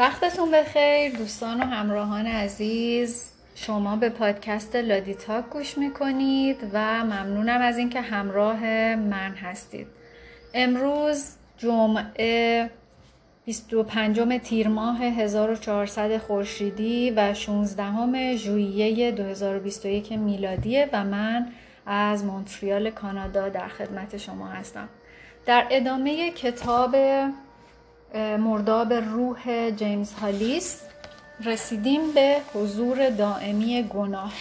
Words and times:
وقتتون 0.00 0.50
بخیر 0.50 1.16
دوستان 1.16 1.60
و 1.60 1.64
همراهان 1.64 2.26
عزیز. 2.26 3.32
شما 3.54 3.96
به 3.96 4.08
پادکست 4.08 4.76
لادیتاک 4.76 5.44
گوش 5.50 5.78
می‌کنید 5.78 6.56
و 6.72 7.04
ممنونم 7.04 7.60
از 7.60 7.78
اینکه 7.78 8.00
همراه 8.00 8.60
من 8.96 9.34
هستید. 9.34 9.86
امروز 10.54 11.24
جمعه 11.58 12.70
25 13.44 14.38
تیر 14.42 14.68
ماه 14.68 15.02
1400 15.02 16.18
خورشیدی 16.18 17.10
و 17.10 17.34
16 17.34 18.36
ژوئیه 18.36 19.10
2021 19.12 20.12
میلادیه 20.12 20.88
و 20.92 21.04
من 21.04 21.46
از 21.86 22.24
مونتریال 22.24 22.90
کانادا 22.90 23.48
در 23.48 23.68
خدمت 23.68 24.16
شما 24.16 24.46
هستم. 24.46 24.88
در 25.46 25.66
ادامه 25.70 26.30
کتاب 26.30 26.96
مرداب 28.14 28.92
روح 28.92 29.70
جیمز 29.70 30.12
هالیس. 30.12 30.80
رسیدیم 31.44 32.12
به 32.12 32.40
حضور 32.54 33.10
دائمی 33.10 33.82
گناه. 33.82 34.32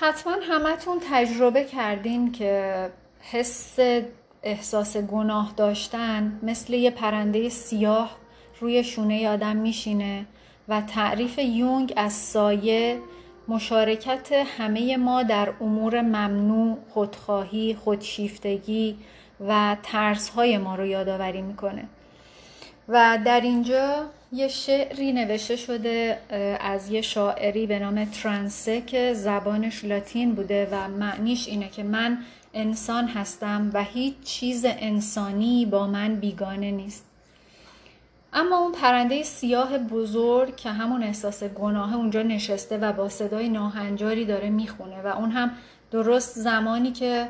حتما 0.00 0.36
همتون 0.42 1.00
تجربه 1.10 1.64
کردین 1.64 2.32
که 2.32 2.90
حس 3.20 3.78
احساس 4.42 4.96
گناه 4.96 5.52
داشتن 5.56 6.40
مثل 6.42 6.74
یه 6.74 6.90
پرنده 6.90 7.48
سیاه 7.48 8.16
روی 8.60 8.84
شونه 8.84 9.28
آدم 9.28 9.56
میشینه 9.56 10.26
و 10.68 10.80
تعریف 10.80 11.38
یونگ 11.38 11.92
از 11.96 12.12
سایه 12.12 13.00
مشارکت 13.48 14.32
همه 14.32 14.96
ما 14.96 15.22
در 15.22 15.52
امور 15.60 16.00
ممنوع، 16.00 16.78
خودخواهی، 16.90 17.74
خودشیفتگی 17.84 18.96
و 19.40 19.76
ترس 19.82 20.28
های 20.28 20.58
ما 20.58 20.74
رو 20.74 20.86
یادآوری 20.86 21.42
می‌کنه. 21.42 21.84
و 22.88 23.18
در 23.24 23.40
اینجا 23.40 24.06
یه 24.32 24.48
شعری 24.48 25.12
نوشته 25.12 25.56
شده 25.56 26.18
از 26.60 26.90
یه 26.90 27.00
شاعری 27.00 27.66
به 27.66 27.78
نام 27.78 28.04
ترانسه 28.04 28.80
که 28.80 29.14
زبانش 29.14 29.84
لاتین 29.84 30.34
بوده 30.34 30.68
و 30.72 30.88
معنیش 30.88 31.48
اینه 31.48 31.68
که 31.68 31.82
من 31.82 32.18
انسان 32.54 33.08
هستم 33.08 33.70
و 33.74 33.84
هیچ 33.84 34.14
چیز 34.24 34.64
انسانی 34.68 35.66
با 35.66 35.86
من 35.86 36.14
بیگانه 36.14 36.70
نیست. 36.70 37.04
اما 38.32 38.58
اون 38.58 38.72
پرنده 38.72 39.22
سیاه 39.22 39.78
بزرگ 39.78 40.56
که 40.56 40.70
همون 40.70 41.02
احساس 41.02 41.44
گناه 41.44 41.96
اونجا 41.96 42.22
نشسته 42.22 42.78
و 42.78 42.92
با 42.92 43.08
صدای 43.08 43.48
ناهنجاری 43.48 44.24
داره 44.24 44.50
می‌خونه 44.50 45.02
و 45.02 45.06
اون 45.06 45.30
هم 45.30 45.50
درست 45.90 46.38
زمانی 46.38 46.92
که 46.92 47.28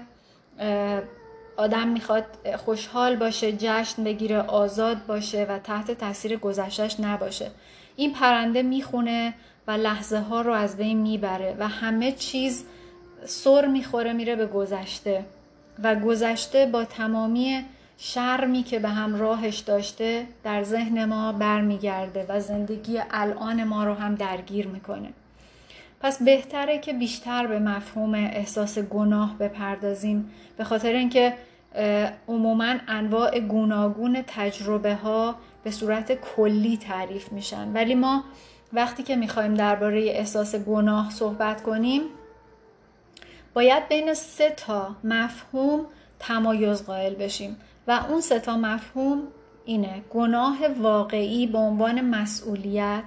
آدم 1.56 1.88
می‌خواد 1.88 2.24
خوشحال 2.64 3.16
باشه 3.16 3.52
جشن 3.52 4.04
بگیره 4.04 4.38
آزاد 4.38 5.06
باشه 5.06 5.46
و 5.48 5.58
تحت 5.58 5.90
تاثیر 5.90 6.36
گذشتش 6.36 7.00
نباشه. 7.00 7.50
این 7.96 8.12
پرنده 8.12 8.62
می‌خونه 8.62 9.34
و 9.66 9.70
لحظه 9.70 10.18
ها 10.18 10.40
رو 10.40 10.52
از 10.52 10.76
بین 10.76 10.98
می‌بره 10.98 11.56
و 11.58 11.68
همه 11.68 12.12
چیز 12.12 12.64
سر 13.24 13.66
می‌خوره 13.66 14.12
میره 14.12 14.36
به 14.36 14.46
گذشته. 14.46 15.24
و 15.82 15.94
گذشته 15.94 16.66
با 16.66 16.84
تمامی 16.84 17.64
شرمی 17.98 18.62
که 18.62 18.78
به 18.78 18.88
همراهش 18.88 19.58
داشته 19.58 20.26
در 20.44 20.62
ذهن 20.62 21.04
ما 21.04 21.32
برمیگرده 21.32 22.26
و 22.28 22.40
زندگی 22.40 23.00
الان 23.10 23.64
ما 23.64 23.84
رو 23.84 23.94
هم 23.94 24.14
درگیر 24.14 24.66
می‌کنه. 24.66 25.08
پس 26.04 26.22
بهتره 26.22 26.78
که 26.78 26.92
بیشتر 26.92 27.46
به 27.46 27.58
مفهوم 27.58 28.14
احساس 28.14 28.78
گناه 28.78 29.38
بپردازیم. 29.38 30.30
به 30.56 30.64
خاطر 30.64 30.92
اینکه 30.92 31.34
عموما 32.28 32.74
انواع 32.88 33.40
گوناگون 33.40 34.24
تجربه 34.26 34.94
ها 34.94 35.34
به 35.62 35.70
صورت 35.70 36.12
کلی 36.12 36.76
تعریف 36.76 37.32
میشن. 37.32 37.72
ولی 37.72 37.94
ما 37.94 38.24
وقتی 38.72 39.02
که 39.02 39.16
می‌خوایم 39.16 39.54
درباره 39.54 40.00
احساس 40.00 40.54
گناه 40.54 41.10
صحبت 41.10 41.62
کنیم 41.62 42.02
باید 43.54 43.88
بین 43.88 44.14
سه 44.14 44.50
تا 44.50 44.96
مفهوم 45.04 45.86
تمایز 46.18 46.84
قائل 46.84 47.14
بشیم. 47.14 47.56
و 47.86 48.00
اون 48.08 48.20
سه 48.20 48.38
تا 48.38 48.56
مفهوم 48.56 49.22
اینه 49.64 50.02
گناه 50.10 50.58
واقعی 50.80 51.46
به 51.46 51.58
عنوان 51.58 52.00
مسئولیت 52.00 53.04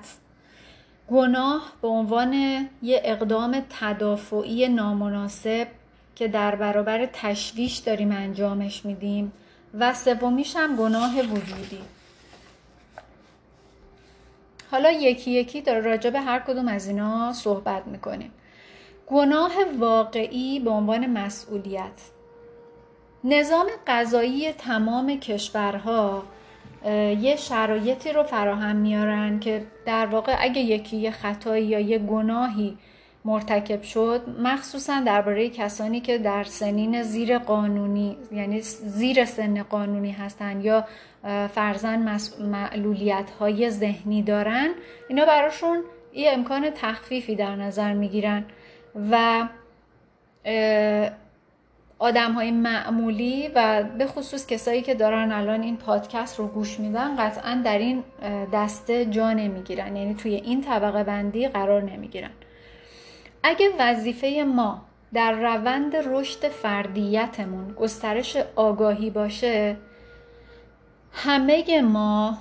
گناه 1.07 1.72
به 1.81 1.88
عنوان 1.88 2.34
یه 2.81 3.01
اقدام 3.06 3.63
تدافعی 3.79 4.68
نامناسب 4.68 5.68
که 6.16 6.28
در 6.28 6.56
برابر 6.56 7.06
تشویش 7.06 7.78
داریم 7.78 8.12
انجامش 8.12 8.85
میدیم 8.85 9.31
و 9.73 9.94
سومیش 9.94 10.56
هم 10.56 10.75
گناه 10.75 11.22
وجودی. 11.22 11.81
حالا 14.72 14.91
یکی 14.91 15.31
یکی 15.31 15.62
در 15.62 15.79
راجع 15.79 16.09
به 16.09 16.19
هر 16.19 16.40
کدوم 16.40 16.68
از 16.68 16.88
اینا 16.88 17.34
صحبت 17.34 17.88
می‌کنیم. 17.88 18.31
گناه 19.07 19.51
واقعی 19.79 20.59
به 20.59 20.69
عنوان 20.69 21.06
مسئولیت. 21.06 22.01
نظام 23.24 23.68
قضایی 23.88 24.51
تمام 24.51 25.19
کشورها 25.19 26.24
یه 27.22 27.36
شرایطی 27.36 28.12
رو 28.12 28.24
فراهم 28.24 28.76
میارن 28.76 29.40
که 29.40 29.66
در 29.86 30.06
واقع 30.06 30.36
اگه 30.40 30.62
یکی 30.62 30.98
یه 30.98 31.12
خطایی 31.12 31.66
یا 31.66 31.80
یه 31.80 32.00
گناهی 32.00 32.78
مرتکب 33.26 33.82
شد 33.82 34.22
مخصوصا 34.40 35.02
درباره 35.06 35.50
کسانی 35.50 36.00
که 36.00 36.18
در 36.18 36.44
سنین 36.44 37.04
زیر 37.04 37.38
قانونی 37.38 38.18
یعنی 38.32 38.62
زیر 38.62 39.26
سن 39.26 39.64
قانونی 39.64 40.12
هستند 40.12 40.66
یا 40.66 40.86
فرزن 41.48 42.18
معلولیت 42.40 43.30
های 43.40 43.70
ذهنی 43.70 44.22
دارن 44.22 44.70
اینا 45.08 45.26
براشون 45.26 45.84
یه 46.14 46.32
امکان 46.32 46.70
تخفیفی 46.70 47.36
در 47.36 47.56
نظر 47.56 47.94
می‌گیرن 47.94 48.46
و 49.12 49.48
آدم 52.00 52.31
های 52.31 52.52
معمولی 52.52 53.50
و 53.56 53.84
به 53.97 54.06
خصوص 54.06 54.47
کسایی 54.47 54.81
که 54.81 54.96
دارن 54.96 55.31
الان 55.31 55.62
این 55.62 55.78
پادکست 55.78 56.40
رو 56.40 56.47
گوش 56.47 56.80
میدن 56.80 57.16
قطعا 57.16 57.62
در 57.66 57.78
این 57.78 58.03
دسته 58.53 59.06
جا 59.06 59.34
نمی‌گیرن. 59.34 59.96
یعنی 59.96 60.13
توی 60.13 60.36
این 60.36 60.62
طبقه 60.62 61.03
بندی 61.03 61.47
قرار 61.47 61.84
نمی‌گیرن. 61.84 62.31
اگه 63.44 63.69
وظیفه 63.80 64.46
ما 64.47 64.81
در 65.13 65.31
روند 65.31 65.96
رشد 65.96 66.47
فردیتمون 66.47 67.74
گسترش 67.74 68.38
آگاهی 68.56 69.09
باشه 69.09 69.78
همه 71.12 71.81
ما 71.81 72.38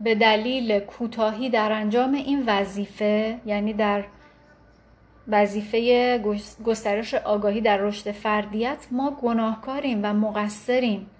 به 0.00 0.14
دلیل 0.14 0.78
کوتاهی 0.78 1.50
در 1.50 1.72
انجام 1.72 2.14
این 2.14 2.44
وظیفه 2.46 3.38
یعنی 3.46 3.72
در 3.72 4.04
وظیفه 5.28 6.18
گسترش 6.64 7.14
آگاهی 7.14 7.60
در 7.60 7.76
رشد 7.76 8.10
فردیت 8.10 8.86
ما 8.90 9.10
گناهکاریم 9.10 10.00
و 10.02 10.14
مقصریم. 10.14 11.10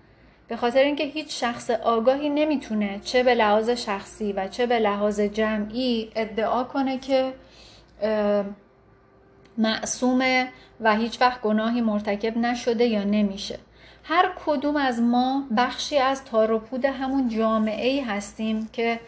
به 0.49 0.57
خاطر 0.57 0.83
اینکه 0.83 1.05
هیچ 1.05 1.41
شخص 1.41 1.71
آگاهی 1.71 2.29
نمی‌تونه 2.29 3.01
چه 3.05 3.23
به 3.23 3.35
لحاظ 3.35 3.71
شخصی 3.71 4.33
و 4.33 4.49
چه 4.49 4.67
به 4.67 4.79
لحاظ 4.79 5.21
جمعی 5.21 6.11
ادعا 6.17 6.65
کنه 6.65 6.99
که 6.99 7.33
معصومه 9.59 10.49
و 10.81 10.97
هیچ 10.97 11.21
وقت 11.21 11.41
گناهی 11.41 11.81
مرتکب 11.81 12.39
نشده 12.39 12.85
یا 12.85 13.05
نمیشه. 13.05 13.59
هر 14.05 14.33
کدوم 14.47 14.77
از 14.77 15.01
ما 15.01 15.45
بخشی 15.57 15.99
از 15.99 16.25
تاروپود 16.25 16.85
همون 16.85 17.29
جامعه 17.29 17.89
ای 17.89 18.01
هستیم 18.01 18.69
که 18.73 19.01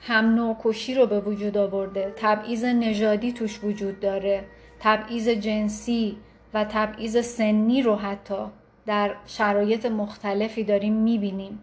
هم 0.00 0.34
نوکشی 0.34 0.94
رو 0.94 1.06
به 1.06 1.20
وجود 1.20 1.58
آورده 1.58 2.12
تبعیض 2.16 2.64
نژادی 2.64 3.32
توش 3.32 3.64
وجود 3.64 4.00
داره 4.00 4.44
تبعیض 4.80 5.28
جنسی 5.28 6.16
و 6.54 6.64
تبعیض 6.64 7.24
سنی 7.24 7.82
رو 7.82 7.96
حتی 7.96 8.44
در 8.86 9.14
شرایط 9.26 9.86
مختلفی 9.86 10.64
داریم 10.64 10.94
می‌بینیم. 10.94 11.58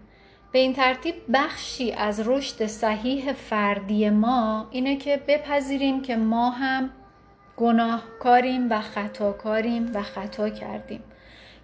به 0.51 0.59
این 0.59 0.73
ترتیب 0.73 1.15
بخشی 1.33 1.91
از 1.91 2.27
رشد 2.27 2.65
صحیح 2.65 3.33
فردی 3.33 4.09
ما 4.09 4.67
اینه 4.71 4.95
که 4.95 5.21
بپذیریم 5.27 6.01
که 6.01 6.15
ما 6.15 6.49
هم 6.49 6.89
گناهکاریم 7.57 8.67
و 8.69 8.81
خطاکاریم 8.81 9.91
و 9.93 10.01
خطا 10.01 10.49
کردیم. 10.49 11.03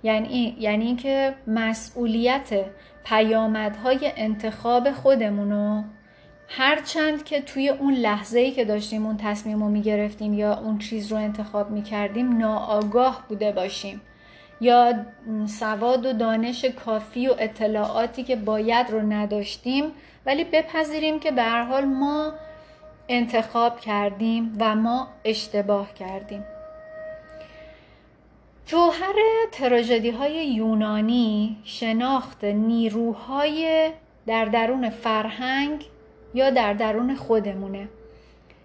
یعنی 0.03 0.55
یعنی 0.59 0.85
اینکه 0.85 1.35
مسئولیت 1.47 2.65
پیامدهای 3.05 4.11
انتخاب 4.15 4.91
خودمونو 4.91 5.83
هرچند 6.53 7.23
که 7.23 7.41
توی 7.41 7.69
اون 7.69 7.93
لحظه 7.93 8.39
ای 8.39 8.51
که 8.51 8.65
داشتیم 8.65 9.05
اون 9.05 9.17
تصمیم 9.17 9.63
رو 9.63 9.69
می‌گرفتیم 9.69 10.33
یا 10.33 10.59
اون 10.59 10.77
چیز 10.77 11.11
رو 11.11 11.17
انتخاب 11.17 11.71
می‌کردیم 11.71 12.37
ناآگاه 12.37 13.25
بوده 13.29 13.51
باشیم. 13.51 14.01
یا 14.61 14.93
سواد 15.47 16.05
و 16.05 16.13
دانش 16.13 16.65
کافی 16.65 17.27
و 17.27 17.35
اطلاعاتی 17.39 18.23
که 18.23 18.35
باید 18.35 18.89
رو 18.89 19.01
نداشتیم 19.01 19.83
ولی 20.25 20.43
بپذیریم 20.43 21.19
که 21.19 21.31
به 21.31 21.41
هر 21.41 21.63
حال 21.63 21.85
ما 21.85 22.33
انتخاب 23.09 23.79
کردیم 23.79 24.57
و 24.59 24.75
ما 24.75 25.07
اشتباه 25.25 25.93
کردیم. 25.93 26.43
جوهر 28.65 29.15
تراژدی 29.51 30.09
های 30.09 30.47
یونانی 30.47 31.57
شناخت 31.63 32.43
نیروهای 32.43 33.91
در 34.27 34.45
درون 34.45 34.89
فرهنگ 34.89 35.85
یا 36.33 36.49
در 36.49 36.73
درون 36.73 37.15
خودمونه. 37.15 37.87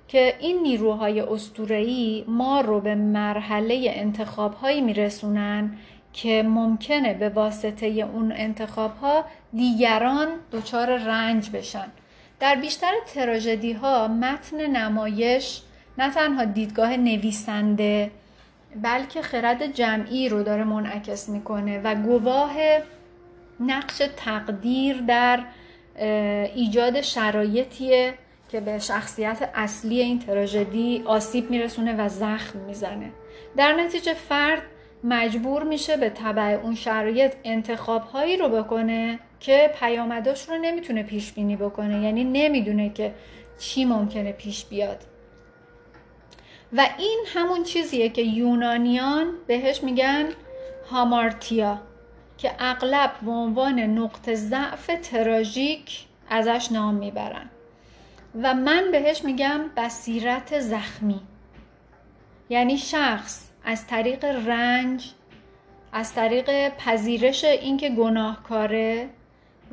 که 0.08 0.34
این 0.40 0.62
نیروهای 0.62 1.20
استورهی 1.20 2.24
ما 2.28 2.60
رو 2.60 2.80
به 2.80 2.94
مرحله 2.94 3.92
انتخاب 3.94 4.54
هایی 4.54 4.80
میرسونن 4.80 5.76
که 6.12 6.42
ممکنه 6.42 7.14
به 7.14 7.28
واسطه 7.28 7.86
اون 7.86 8.32
انتخاب 8.36 8.96
ها 8.96 9.24
دیگران 9.52 10.28
دچار 10.52 10.96
رنج 10.96 11.50
بشن. 11.50 11.86
در 12.40 12.54
بیشتر 12.54 12.92
تراژدی 13.14 13.72
ها 13.72 14.08
متن 14.08 14.66
نمایش 14.66 15.62
نه 15.98 16.10
تنها 16.10 16.44
دیدگاه 16.44 16.96
نویسنده 16.96 18.10
بلکه 18.82 19.22
خرد 19.22 19.66
جمعی 19.66 20.28
رو 20.28 20.42
داره 20.42 20.64
منعکس 20.64 21.28
می‌کنه 21.28 21.80
و 21.84 21.94
گواه 21.94 22.56
نقش 23.60 24.02
تقدیر 24.16 25.00
در 25.00 25.40
ایجاد 26.54 27.00
شرایطیه 27.00 28.14
که 28.48 28.60
به 28.60 28.78
شخصیت 28.78 29.50
اصلی 29.54 30.00
این 30.00 30.18
تراژدی 30.18 31.02
آسیب 31.06 31.50
میرسونه 31.50 31.96
و 31.96 32.08
زخم 32.08 32.58
می‌زنه. 32.58 33.12
در 33.56 33.72
نتیجه 33.72 34.14
فرد 34.14 34.62
مجبور 35.04 35.62
میشه 35.62 35.96
به 35.96 36.10
طبع 36.10 36.42
اون 36.62 36.74
شرایط 36.74 37.32
انتخاب 37.44 38.02
هایی 38.02 38.36
رو 38.36 38.48
بکنه 38.48 39.18
که 39.40 39.70
پیامداش 39.80 40.48
رو 40.48 40.58
نمی‌تونه 40.58 41.02
پیش 41.02 41.32
بینی 41.32 41.56
بکنه 41.56 42.02
یعنی 42.02 42.24
نمی‌دونه 42.24 42.90
که 42.90 43.14
چی 43.58 43.84
ممکنه 43.84 44.32
پیش 44.32 44.64
بیاد. 44.64 44.98
و 46.72 46.86
این 46.98 47.24
همون 47.34 47.62
چیزیه 47.62 48.08
که 48.08 48.22
یونانیان 48.22 49.34
بهش 49.46 49.82
میگن 49.82 50.24
هامارتیا. 50.90 51.80
که 52.38 52.52
اغلب 52.58 53.12
به 53.22 53.30
عنوان 53.30 53.80
نقطه 53.80 54.34
ضعف 54.34 54.90
تراژیک 55.02 56.06
ازش 56.30 56.72
نام 56.72 56.94
می‌برن. 56.94 57.50
و 58.42 58.54
من 58.54 58.88
بهش 58.92 59.24
میگم 59.24 59.60
بصیرت 59.76 60.60
زخمی. 60.60 61.20
یعنی 62.48 62.78
شخص 62.78 63.50
از 63.64 63.86
طریق 63.86 64.24
رنج 64.24 65.12
از 65.92 66.14
طریق 66.14 66.68
پذیرش 66.68 67.44
اینکه 67.44 67.90
گناهکاره 67.90 69.08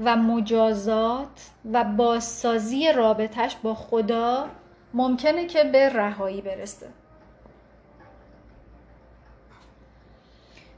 و 0.04 0.16
مجازات 0.16 1.50
و 1.74 1.84
بازسازی 1.84 2.92
رابطش 2.92 3.56
با 3.64 3.74
خدا 3.74 4.50
ممکنه 4.94 5.46
که 5.46 5.64
به 5.64 5.90
رهایی 5.90 6.42
برسه. 6.42 6.88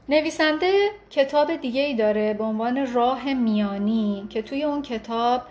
نویسنده 0.08 0.90
کتاب 1.10 1.56
دیگه 1.56 1.80
ای 1.80 1.94
داره 1.94 2.34
به 2.34 2.44
عنوان 2.44 2.94
راه 2.94 3.34
میانی 3.34 4.26
که 4.30 4.42
توی 4.42 4.64
اون 4.64 4.82
کتاب 4.82 5.42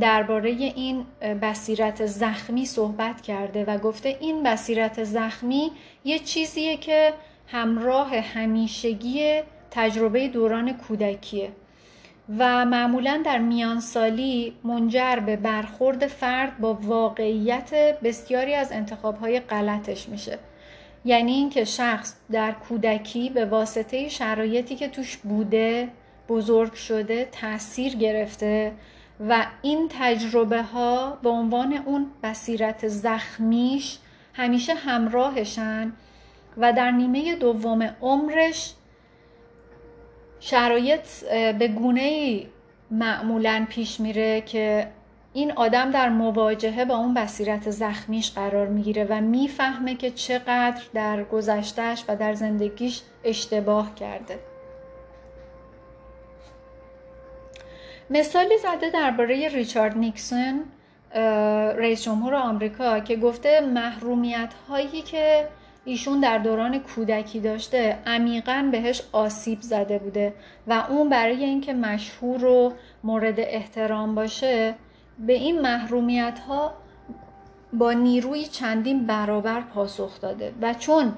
درباره 0.00 0.50
این 0.50 1.06
بصیرت 1.42 2.06
زخمی 2.06 2.66
صحبت 2.66 3.20
کرده 3.20 3.64
و 3.64 3.78
گفته 3.78 4.16
این 4.20 4.42
بصیرت 4.42 5.04
زخمی 5.04 5.72
یه 6.04 6.18
چیزیه 6.18 6.76
که 6.76 7.12
همراه 7.46 8.16
همیشگی 8.16 9.40
تجربه 9.70 10.28
دوران 10.28 10.72
کودکیه 10.72 11.52
و 12.38 12.64
معمولا 12.64 13.22
در 13.24 13.38
میانسالی 13.38 14.56
منجر 14.64 15.16
به 15.16 15.36
برخورد 15.36 16.06
فرد 16.06 16.58
با 16.58 16.74
واقعیت 16.74 17.98
بسیاری 18.02 18.54
از 18.54 18.72
انتخابهای 18.72 19.40
غلطش 19.40 20.08
میشه. 20.08 20.38
یعنی 21.06 21.32
اینکه 21.32 21.64
شخص 21.64 22.14
در 22.32 22.52
کودکی 22.52 23.30
به 23.30 23.44
واسطه 23.44 24.08
شرایطی 24.08 24.76
که 24.76 24.88
توش 24.88 25.16
بوده 25.16 25.88
بزرگ 26.28 26.74
شده 26.74 27.28
تاثیر 27.32 27.96
گرفته 27.96 28.72
و 29.28 29.46
این 29.62 29.86
تجربه 29.90 30.62
ها 30.62 31.18
به 31.22 31.28
عنوان 31.28 31.72
اون 31.72 32.06
بصیرت 32.22 32.88
زخمیش 32.88 33.98
همیشه 34.34 34.74
همراهشن 34.74 35.92
و 36.56 36.72
در 36.72 36.90
نیمه 36.90 37.34
دوم 37.34 37.82
عمرش 38.02 38.74
شرایط 40.40 41.24
به 41.58 41.68
گونه 41.68 42.40
معمولا 42.90 43.66
پیش 43.70 44.00
میره 44.00 44.40
که 44.40 44.88
این 45.36 45.52
آدم 45.52 45.90
در 45.90 46.08
مواجهه 46.08 46.84
با 46.84 46.96
اون 46.96 47.14
بصیرت 47.14 47.70
زخمیش 47.70 48.30
قرار 48.30 48.66
می‌گیره 48.66 49.04
و 49.04 49.20
می‌فهمه 49.20 49.94
که 49.94 50.10
چقدر 50.10 50.82
در 50.94 51.24
گذشتهش 51.24 52.04
و 52.08 52.16
در 52.16 52.34
زندگیش 52.34 53.02
اشتباه 53.24 53.94
کرده. 53.94 54.38
مثالی 58.10 58.58
زده 58.58 58.90
درباره 58.90 59.48
ریچارد 59.48 59.98
نیکسون 59.98 60.64
رئیس 61.76 62.04
جمهور 62.04 62.34
آمریکا 62.34 63.00
که 63.00 63.16
گفته 63.16 63.60
محرومیت 63.60 64.54
هایی 64.68 65.02
که 65.02 65.48
ایشون 65.84 66.20
در 66.20 66.38
دوران 66.38 66.78
کودکی 66.78 67.40
داشته 67.40 67.98
عمیقا 68.06 68.68
بهش 68.72 69.02
آسیب 69.12 69.60
زده 69.60 69.98
بوده 69.98 70.34
و 70.66 70.84
اون 70.88 71.08
برای 71.08 71.44
اینکه 71.44 71.72
مشهور 71.72 72.44
و 72.44 72.72
مورد 73.04 73.40
احترام 73.40 74.14
باشه 74.14 74.74
به 75.18 75.32
این 75.32 75.60
محرومیت 75.60 76.38
ها 76.38 76.72
با 77.72 77.92
نیروی 77.92 78.44
چندین 78.44 79.06
برابر 79.06 79.60
پاسخ 79.60 80.20
داده 80.20 80.52
و 80.62 80.74
چون 80.74 81.12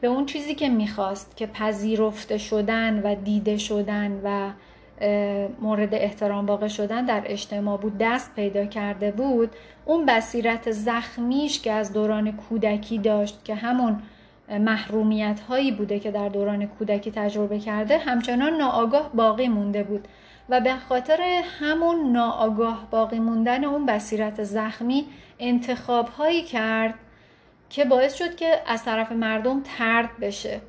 به 0.00 0.08
اون 0.08 0.26
چیزی 0.26 0.54
که 0.54 0.68
می‌خواست 0.68 1.36
که 1.36 1.46
پذیرفته 1.46 2.38
شدن 2.38 3.02
و 3.02 3.14
دیده 3.14 3.58
شدن 3.58 4.20
و 4.24 4.50
مورد 5.60 5.94
احترام 5.94 6.46
واقع 6.46 6.68
شدن 6.68 7.04
در 7.04 7.22
اجتماع 7.24 7.78
بود 7.78 7.98
دست 7.98 8.34
پیدا 8.34 8.66
کرده 8.66 9.10
بود 9.10 9.50
اون 9.84 10.06
بصیرت 10.06 10.70
زخمیش 10.70 11.60
که 11.60 11.72
از 11.72 11.92
دوران 11.92 12.32
کودکی 12.32 12.98
داشت 12.98 13.44
که 13.44 13.54
همون 13.54 14.02
محرومیت 14.48 15.40
هایی 15.40 15.72
بوده 15.72 16.00
که 16.00 16.10
در 16.10 16.28
دوران 16.28 16.66
کودکی 16.66 17.10
تجربه 17.10 17.58
کرده 17.58 17.98
همچنان 17.98 18.52
ناآگاه 18.56 19.10
باقی 19.14 19.48
مونده 19.48 19.82
بود. 19.82 20.08
و 20.50 20.60
به 20.60 20.76
خاطر 20.76 21.42
همون 21.60 22.12
ناآگاه 22.12 22.88
باقی 22.90 23.18
موندن 23.18 23.64
اون 23.64 23.86
بصیرت 23.86 24.42
زخمی 24.42 25.06
انتخاب 25.38 26.08
هایی 26.08 26.42
کرد 26.42 26.94
که 27.70 27.84
باعث 27.84 28.14
شد 28.14 28.36
که 28.36 28.62
از 28.66 28.84
طرف 28.84 29.12
مردم 29.12 29.62
ترد 29.78 30.10
بشه 30.20 30.60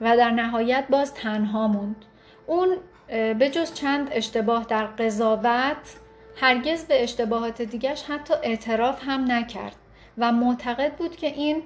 و 0.00 0.16
در 0.16 0.30
نهایت 0.30 0.84
باز 0.90 1.14
تنها 1.14 1.68
موند. 1.68 2.04
اون 2.46 2.76
به 3.08 3.50
جز 3.52 3.74
چند 3.74 4.08
اشتباه 4.12 4.64
در 4.64 4.84
قضاوت 4.84 5.96
هرگز 6.40 6.84
به 6.84 7.02
اشتباهات 7.02 7.62
دیگرش 7.62 8.02
حتی 8.02 8.34
اعتراف 8.42 9.02
هم 9.06 9.32
نکرد 9.32 9.76
و 10.18 10.32
معتقد 10.32 10.92
بود 10.92 11.16
که 11.16 11.26
این 11.26 11.62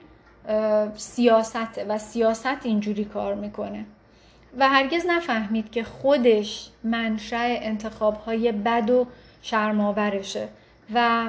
سیاسته 0.94 1.84
و 1.88 1.98
سیاست 1.98 2.66
اینجوری 2.66 3.04
کار 3.04 3.34
می‌کنه. 3.34 3.84
و 4.58 4.68
هرگز 4.68 5.06
نفهمید 5.06 5.70
که 5.70 5.84
خودش 5.84 6.70
منشأ 6.84 7.56
انتخابهای 7.60 8.52
بد 8.52 8.90
و 8.90 9.06
شرماورشه 9.42 10.48
و 10.94 11.28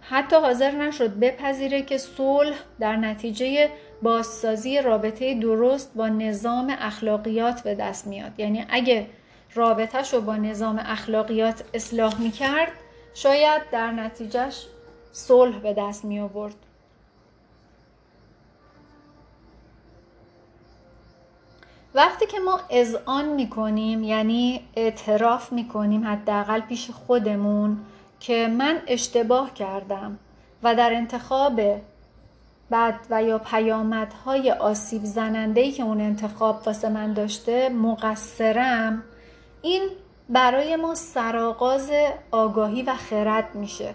حتی 0.00 0.36
حاضر 0.36 0.70
نشد 0.70 1.18
بپذیره 1.18 1.82
که 1.82 1.98
صلح 1.98 2.56
در 2.80 2.96
نتیجه 2.96 3.70
بازسازی 4.02 4.80
رابطه 4.80 5.34
درست 5.34 5.92
با 5.94 6.08
نظام 6.08 6.76
اخلاقیات 6.78 7.62
به 7.62 7.74
دست 7.74 8.06
میاد 8.06 8.40
یعنی 8.40 8.66
اگه 8.68 9.06
رابطهش 9.54 10.14
رو 10.14 10.20
با 10.20 10.36
نظام 10.36 10.78
اخلاقیات 10.78 11.64
اصلاح 11.74 12.20
می 12.20 12.30
کرد 12.30 12.72
شاید 13.14 13.62
در 13.72 13.92
نتیجهش 13.92 14.66
صلح 15.12 15.58
به 15.58 15.72
دست 15.72 16.04
می. 16.04 16.28
وقتی 21.96 22.26
که 22.26 22.38
ما 22.38 22.60
اذعان 22.70 23.28
می 23.28 23.48
کنیم 23.50 24.04
یعنی 24.04 24.60
اعتراف 24.76 25.52
می 25.52 25.68
کنیم 25.68 26.06
حداقل 26.06 26.60
پیش 26.60 26.90
خودمون 26.90 27.78
که 28.20 28.48
من 28.48 28.78
اشتباه 28.86 29.54
کردم 29.54 30.18
و 30.62 30.74
در 30.74 30.92
انتخاب 30.92 31.60
بد 32.70 32.94
و 33.10 33.22
یا 33.22 33.38
پیامدهای 33.38 34.52
آسیب 34.52 35.04
زنندهی 35.04 35.72
که 35.72 35.82
اون 35.82 36.00
انتخاب 36.00 36.62
واسه 36.66 36.88
من 36.88 37.12
داشته 37.12 37.68
مقصرم 37.68 39.02
این 39.62 39.88
برای 40.28 40.76
ما 40.76 40.94
سرآغاز 40.94 41.90
آگاهی 42.30 42.82
و 42.82 42.94
خرد 42.94 43.54
میشه 43.54 43.94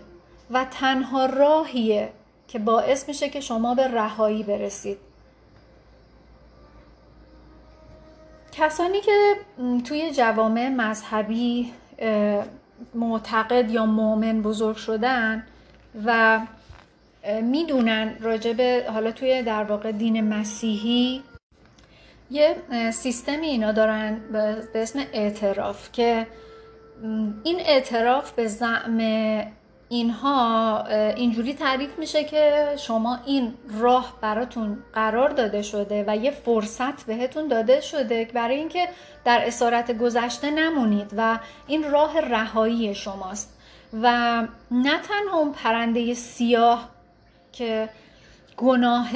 و 0.52 0.66
تنها 0.72 1.26
راهیه 1.26 2.10
که 2.48 2.60
باعث 2.60 3.08
میشه 3.08 3.30
که 3.30 3.40
شما 3.40 3.76
به 3.76 3.88
رهایی 3.88 4.44
برسید. 4.44 5.11
کسانی 8.52 9.02
که 9.02 9.36
توی 9.86 10.12
جوامع 10.12 10.70
مذهبی 10.70 11.74
معتقد 12.96 13.72
یا 13.72 13.86
مؤمن 13.86 14.42
بزرگ 14.42 14.76
شدن 14.76 15.44
و 16.06 16.40
می‌دونن 17.42 18.16
راجب 18.22 18.62
حالا 18.88 19.12
توی 19.12 19.44
در 19.44 19.64
واقع 19.64 19.92
دین 19.92 20.34
مسیحی 20.34 21.24
یه 22.32 22.56
سیستمی 22.92 23.48
اینا 23.48 23.72
دارن 23.72 24.20
به 24.32 24.82
اسم 24.82 25.00
اعتراف 25.14 25.92
که 25.92 26.28
این 27.44 27.60
اعتراف 27.60 28.32
به 28.32 28.48
زعم 28.48 28.98
اینها 29.92 30.86
اینجوری 31.16 31.54
تعریف 31.54 32.00
میشه 32.00 32.24
که 32.24 32.66
شما 32.78 33.20
این 33.26 33.54
راه 33.80 34.18
براتون 34.22 34.78
قرار 34.94 35.30
داده 35.30 35.62
شده 35.62 36.06
و 36.08 36.18
یه 36.18 36.32
فرصت 36.32 37.04
بهتون 37.04 37.48
داده 37.48 37.82
شده 37.82 38.28
برای 38.34 38.56
اینکه 38.56 38.88
در 39.26 39.44
اسارت 39.48 39.98
گذشته 39.98 40.52
نمونید 40.52 41.14
و 41.18 41.40
این 41.68 41.92
راه 41.92 42.20
رهایی 42.20 42.96
شماست. 42.96 43.58
و 44.02 44.08
نه 44.72 45.00
تنها 45.00 45.38
اون 45.38 45.52
پرنده 45.52 46.14
سیاه 46.14 46.90
که 47.52 47.90
گناه 48.58 49.10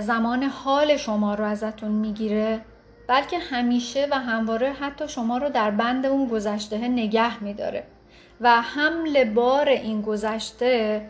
زمان 0.00 0.42
حال 0.42 0.96
شما 0.96 1.34
رو 1.34 1.44
ازتون 1.44 1.90
می‌گیره 1.90 2.60
بلکه 3.08 3.38
همیشه 3.38 4.06
و 4.10 4.18
همواره 4.18 4.72
حتی 4.72 5.08
شما 5.08 5.38
رو 5.38 5.48
در 5.48 5.70
بند 5.70 6.06
اون 6.06 6.28
گذشته 6.28 6.88
نگه 6.88 7.42
میداره. 7.44 7.84
و 8.40 8.62
حمل 8.62 9.24
بار 9.24 9.68
این 9.68 10.02
گذشته 10.02 11.02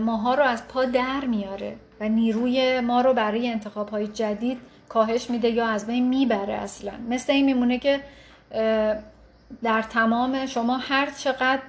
ماها 0.00 0.34
رو 0.34 0.42
از 0.42 0.68
پا 0.68 0.84
در 0.84 1.20
میاره 1.20 1.76
و 2.00 2.08
نیروی 2.08 2.80
ما 2.80 3.00
رو 3.00 3.14
برای 3.14 3.48
انتخاب 3.48 3.88
های 3.88 4.06
جدید 4.06 4.58
کاهش 4.88 5.30
میده 5.30 5.50
یا 5.50 5.66
از 5.66 5.86
بین 5.86 6.08
می‌بره 6.08 6.54
اصلا. 6.54 6.92
مثل 7.08 7.32
این 7.32 7.44
میمونه 7.44 7.78
که 7.78 8.00
در 9.62 9.82
تمام 9.82 10.46
شما 10.46 10.76
هر 10.76 11.10
چقدر 11.10 11.62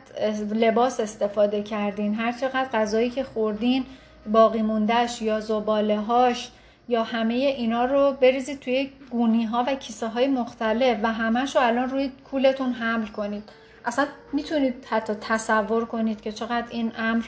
لباس 0.53 0.99
استفاده 0.99 1.63
کردین 1.63 2.15
هر 2.15 2.31
چقدر 2.31 2.69
غذایی 2.73 3.09
که 3.09 3.23
خوردین 3.23 3.85
باقی 4.31 4.61
موندهش 4.61 5.21
یا 5.21 5.39
زباله 5.39 5.99
هاش 5.99 6.49
یا 6.89 7.03
همه 7.03 7.33
اینا 7.33 7.85
رو 7.85 8.11
بریزید 8.21 8.59
توی 8.59 8.89
گونی 9.11 9.43
ها 9.43 9.63
و 9.67 9.75
کیسه 9.75 10.07
های 10.07 10.27
مختلف 10.27 10.97
و 11.03 11.13
همش 11.13 11.55
رو 11.55 11.61
الان 11.61 11.89
روی 11.89 12.11
کولتون 12.31 12.73
حمل 12.73 13.07
کنید. 13.07 13.43
اصلا 13.85 14.07
می‌تونید 14.33 14.85
حتی 14.89 15.13
تصور 15.13 15.85
کنید 15.85 16.21
که 16.21 16.31
چقدر 16.31 16.65
این 16.69 16.91
امر 16.97 17.25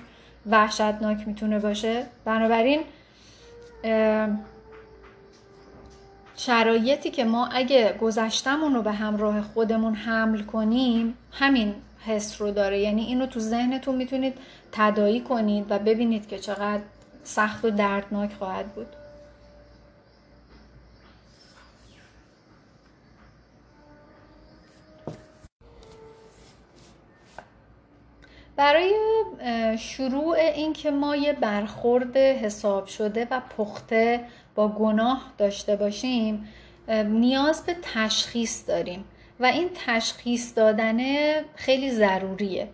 وحشتناک 0.50 1.28
می‌تونه 1.28 1.60
باشه. 1.60 2.06
بنابراین 2.26 2.82
شرایطی 6.36 7.12
که 7.12 7.26
ما 7.26 7.48
اگه 7.48 7.98
گذشتمون 8.02 8.74
رو 8.74 8.82
به 8.82 8.92
همراه 8.92 9.42
خودمون 9.42 9.96
حمل 9.96 10.42
کنیم 10.42 11.18
همین 11.32 11.76
حس 12.06 12.42
رو 12.42 12.52
داره. 12.52 12.80
یعنی 12.80 13.04
این 13.06 13.20
رو 13.20 13.26
تو 13.26 13.40
ذهنتون 13.40 13.96
می‌تونید 13.96 14.38
تدایی 14.72 15.22
کنید 15.22 15.66
و 15.70 15.80
ببینید 15.80 16.28
که 16.28 16.40
چقدر 16.40 16.82
سخت 17.24 17.66
و 17.66 17.70
دردناک 17.70 18.34
خواهد 18.34 18.66
بود. 18.66 18.88
برای 28.56 28.94
شروع 29.78 30.36
اینکه 30.36 30.92
ما 30.92 31.16
یه 31.16 31.34
برخورد 31.34 32.18
حساب 32.18 32.86
شده 32.86 33.28
و 33.32 33.42
پخته 33.58 34.22
با 34.56 34.68
گناه 34.68 35.34
داشته 35.38 35.76
باشیم 35.76 36.48
نیاز 37.06 37.66
به 37.66 37.76
تشخیص 37.82 38.68
داریم 38.68 39.06
و 39.40 39.46
این 39.46 39.70
تشخیص 39.86 40.58
دادن 40.58 41.00
خیلی 41.56 41.92
ضروریه. 41.92 42.68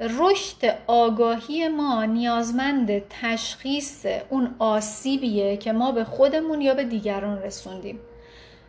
رشد 0.00 0.76
آگاهی 0.86 1.68
ما 1.68 2.04
نیازمند 2.04 3.02
تشخیص 3.08 4.06
اون 4.30 4.54
آسیبیه 4.58 5.56
که 5.56 5.72
ما 5.72 5.92
به 5.92 6.04
خودمون 6.04 6.60
یا 6.60 6.74
به 6.74 6.84
دیگران 6.84 7.42
رسوندیم. 7.42 8.00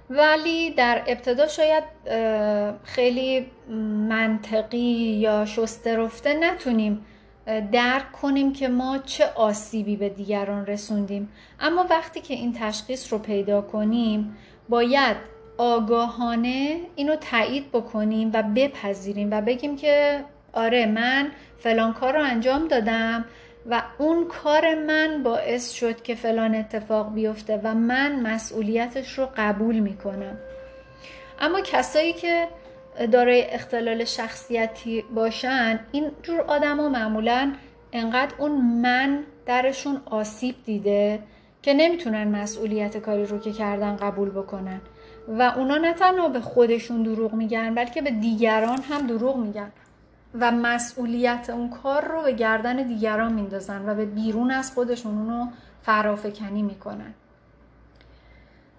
ولی 0.10 0.72
در 0.72 1.04
ابتدا 1.08 1.48
شاید 1.48 1.84
خیلی 2.84 3.46
منطقی 4.10 5.18
یا 5.20 5.46
شسترفته 5.46 6.34
نتونیم 6.34 7.06
درک 7.72 8.12
کنیم 8.12 8.54
که 8.54 8.68
ما 8.68 8.98
چه 8.98 9.26
آسیبی 9.36 9.96
به 9.96 10.10
دیگران 10.10 10.66
رسوندیم. 10.66 11.30
اما 11.60 11.86
وقتی 11.90 12.22
که 12.22 12.34
این 12.34 12.54
تشخیص 12.54 13.14
رو 13.14 13.20
پیدا 13.20 13.62
کنیم 13.62 14.38
باید 14.70 15.18
آگاهانه 15.58 16.80
اینو 16.96 17.16
تایید 17.16 17.72
بکنیم 17.72 18.32
و 18.34 18.44
بپذیریم 18.56 19.32
و 19.32 19.42
بگیم 19.42 19.76
که 19.76 20.24
آره 20.54 20.86
من 20.86 21.32
فلان 21.58 21.94
کار 21.94 22.14
رو 22.14 22.24
انجام 22.24 22.68
دادم. 22.68 23.26
و 23.70 23.82
اون 23.98 24.28
کار 24.28 24.76
من 24.76 25.24
باعث 25.24 25.72
شد 25.72 26.02
که 26.02 26.16
فلان 26.16 26.56
اتفاق 26.56 27.14
بیفته 27.14 27.62
و 27.64 27.76
من 27.76 28.20
مسئولیتش 28.20 29.20
رو 29.20 29.30
قبول 29.38 29.80
می‌کنم. 29.80 30.38
اما 31.40 31.62
کسایی 31.62 32.14
که 32.14 32.48
دارای 33.12 33.44
اختلال 33.44 34.04
شخصیتی 34.04 35.04
باشن 35.16 35.80
این 35.92 36.12
جور 36.24 36.42
آدما 36.42 36.90
معمولا 36.90 37.54
انقدر 37.92 38.34
اون 38.38 38.52
من 38.52 39.24
درشون 39.46 40.02
آسیب 40.06 40.56
دیده 40.66 41.20
که 41.62 41.74
نمی‌تونن 41.74 42.28
مسئولیت 42.28 42.98
کاری 42.98 43.26
رو 43.26 43.40
که 43.40 43.52
کردن 43.52 43.96
قبول 43.96 44.30
بکنن. 44.30 44.82
و 45.28 45.42
اونا 45.42 45.78
نه 45.78 45.94
تنها 45.94 46.30
به 46.30 46.42
خودشون 46.42 47.04
دروغ 47.04 47.34
میگن 47.34 47.76
بلکه 47.76 48.02
به 48.02 48.12
دیگران 48.12 48.82
هم 48.82 49.08
دروغ 49.08 49.38
میگن. 49.38 49.72
و 50.34 50.52
مسئولیت 50.52 51.50
اون 51.50 51.70
کار 51.70 52.06
رو 52.06 52.22
به 52.22 52.32
گردن 52.32 52.76
دیگران 52.76 53.34
میندازن 53.34 53.90
و 53.90 53.96
به 53.96 54.06
بیرون 54.06 54.52
از 54.52 54.74
خودشون 54.74 55.18
اونو 55.18 55.48
فرافکنی 55.84 56.62
می‌کنن. 56.62 57.14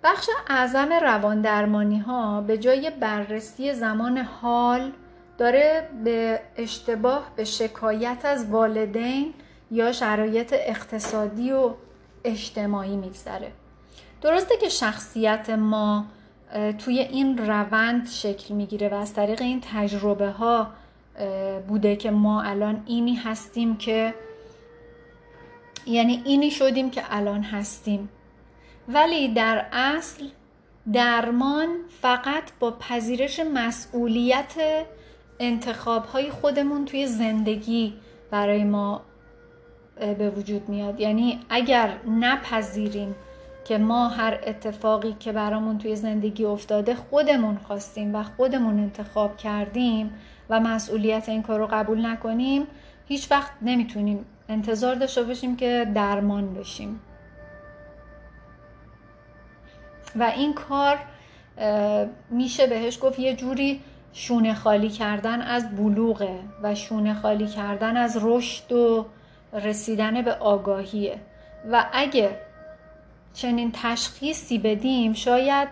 بخش 0.02 0.28
اعظم 0.48 0.92
روان 0.92 1.40
درمانی 1.40 1.98
ها 1.98 2.40
به 2.40 2.58
جای 2.58 2.90
بررسی 2.90 3.72
زمان 3.74 4.18
حال 4.18 4.92
داره 5.38 5.88
به 6.04 6.40
اشتباه 6.56 7.30
به 7.36 7.44
شکایت 7.44 8.24
از 8.24 8.50
والدین 8.50 9.34
یا 9.70 9.92
شرایط 9.92 10.54
اقتصادی 10.56 11.52
و 11.52 11.74
اجتماعی 12.24 12.96
میگذره. 12.96 13.52
درسته 14.22 14.56
که 14.56 14.68
شخصیت 14.68 15.50
ما 15.50 16.04
توی 16.78 16.98
این 16.98 17.38
روند 17.38 18.06
شکل 18.08 18.54
می‌گیره 18.54 18.88
و 18.88 18.94
از 18.94 19.14
طریق 19.14 19.42
این 19.42 19.62
تجربه 19.72 20.30
ها 20.30 20.70
بوده 21.68 21.96
که 21.96 22.10
ما 22.10 22.42
الان 22.42 22.82
اینی 22.86 23.14
هستیم 23.14 23.76
که 23.76 24.14
یعنی 25.86 26.22
اینی 26.24 26.50
شدیم 26.50 26.90
که 26.90 27.02
الان 27.10 27.42
هستیم. 27.42 28.08
ولی 28.88 29.28
در 29.28 29.66
اصل 29.72 30.24
درمان 30.92 31.68
فقط 32.02 32.42
با 32.60 32.70
پذیرش 32.70 33.40
مسئولیت 33.40 34.54
انتخاب 35.40 36.04
های 36.04 36.30
خودمون 36.30 36.84
توی 36.84 37.06
زندگی 37.06 37.94
برای 38.30 38.64
ما 38.64 39.02
به 40.18 40.30
وجود 40.30 40.68
میاد. 40.68 41.00
یعنی 41.00 41.40
اگر 41.50 41.96
نپذیریم 42.20 43.14
که 43.64 43.78
ما 43.78 44.08
هر 44.08 44.40
اتفاقی 44.46 45.16
که 45.20 45.32
برامون 45.32 45.78
توی 45.78 45.96
زندگی 45.96 46.44
افتاده 46.44 46.94
خودمون 46.94 47.56
خواستیم 47.56 48.14
و 48.14 48.22
خودمون 48.22 48.78
انتخاب 48.78 49.36
کردیم 49.36 50.14
و 50.50 50.60
مسئولیت 50.60 51.28
این 51.28 51.42
کار 51.42 51.58
رو 51.58 51.68
قبول 51.70 52.06
نکنیم 52.06 52.66
هیچ 53.08 53.30
وقت 53.30 53.52
نمی‌تونیم 53.62 54.24
انتظار 54.48 54.94
داشته 54.94 55.22
باشیم 55.22 55.56
که 55.56 55.90
درمان 55.94 56.54
بشیم. 56.54 57.00
و 60.16 60.22
این 60.22 60.54
کار 60.54 60.98
میشه 62.30 62.66
بهش 62.66 62.98
گفت 63.02 63.18
یه 63.18 63.36
جوری 63.36 63.80
شونه 64.12 64.54
خالی 64.54 64.88
کردن 64.88 65.42
از 65.42 65.76
بلوغه 65.76 66.38
و 66.62 66.74
شونه 66.74 67.14
خالی 67.14 67.46
کردن 67.46 67.96
از 67.96 68.18
رشد 68.22 68.72
و 68.72 69.06
رسیدن 69.52 70.22
به 70.22 70.32
آگاهیه. 70.32 71.20
و 71.70 71.86
اگه 71.92 72.38
چنین 73.34 73.72
تشخیصی 73.74 74.58
بدیم 74.58 75.12
شاید 75.12 75.68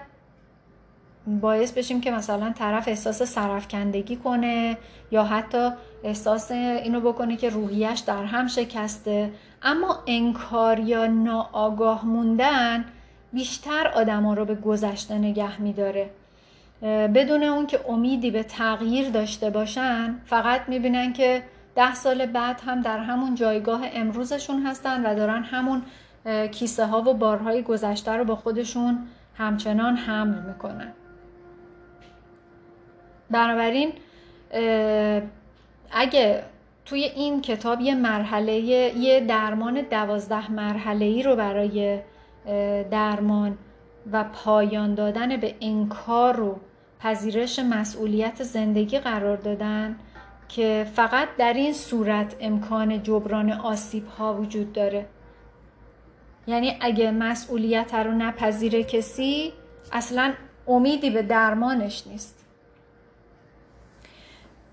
باعث 1.28 1.73
بشیم 1.73 2.00
که 2.00 2.11
مثلا 2.11 2.52
طرف 2.52 2.88
احساس 2.88 3.23
سرفکندگی 3.23 4.16
کنه 4.16 4.76
یا 5.11 5.25
حتی 5.25 5.70
احساس 6.04 6.50
اینو 6.50 7.00
بکنه 7.00 7.37
که 7.37 7.50
روحیش 7.50 8.00
در 8.00 8.25
هم 8.25 8.47
شکسته. 8.47 9.30
اما 9.62 9.99
انکار 10.06 10.78
یا 10.78 11.06
ناآگاه 11.06 12.06
موندن 12.06 12.85
بیشتر 13.32 13.88
آدما 13.88 14.35
رو 14.35 14.44
به 14.44 14.54
گذشته 14.54 15.18
نگه 15.18 15.61
میداره. 15.61 16.11
بدون 16.82 17.42
اون 17.42 17.66
که 17.66 17.80
امیدی 17.88 18.30
به 18.30 18.42
تغییر 18.42 19.11
داشته 19.11 19.50
باشن 19.50 20.20
فقط 20.25 20.61
می‌بینن 20.68 21.12
که 21.12 21.42
ده 21.75 21.94
سال 21.94 22.26
بعد 22.26 22.61
هم 22.66 22.80
در 22.80 22.99
همون 22.99 23.35
جایگاه 23.35 23.80
امروزشون 23.94 24.62
هستن 24.66 25.06
و 25.06 25.14
دارن 25.14 25.42
همون 25.42 25.82
کیسه 26.50 26.87
ها 26.87 27.02
و 27.02 27.14
بارهای 27.14 27.62
گذشته 27.62 28.12
رو 28.12 28.25
با 28.25 28.37
خودشون 28.37 28.99
همچنان 29.35 29.97
حمل 29.97 30.38
می‌کنن. 30.49 30.92
بنابراین 33.30 33.92
اگه 35.90 36.42
توی 36.85 37.04
این 37.04 37.42
کتاب 37.42 37.80
یه 37.80 37.94
مرحله 37.94 38.52
یه 38.52 39.20
درمان 39.20 39.80
دوازده 39.90 40.50
مرحله 40.50 41.04
ای 41.04 41.23
رو 41.23 41.37
برای 41.37 42.00
درمان 42.90 43.58
و 44.12 44.25
پایان 44.25 44.94
دادن 44.94 45.37
به 45.37 45.54
انکار 45.61 46.40
و 46.40 46.61
پذیرش 47.00 47.58
مسئولیت 47.58 48.42
زندگی 48.42 48.99
قرار 48.99 49.37
دادن 49.37 49.97
که 50.49 50.87
فقط 50.94 51.28
در 51.38 51.52
این 51.52 51.73
صورت 51.73 52.37
امکان 52.40 53.02
جبران 53.02 53.52
آسیب 53.52 54.06
ها 54.06 54.35
وجود 54.35 54.73
داره. 54.73 55.06
یعنی 56.47 56.76
اگه 56.80 57.11
مسئولیت 57.11 57.94
رو 57.94 58.12
نپذیره 58.12 58.85
کسی 58.85 59.52
اصلا 59.92 60.32
امیدی 60.68 61.11
به 61.11 61.23
درمانش 61.23 62.06
نیست. 62.06 62.38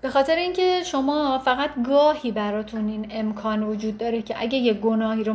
به 0.00 0.08
خاطر 0.10 0.36
اینکه 0.36 0.82
شما 0.84 1.38
فقط 1.38 1.70
گاهی 1.84 2.32
براتون 2.32 2.88
این 2.88 3.06
امکان 3.10 3.62
وجود 3.62 3.98
داره 3.98 4.22
که 4.22 4.34
اگه 4.38 4.58
یه 4.58 4.74
گناهی 4.74 5.24
رو 5.24 5.32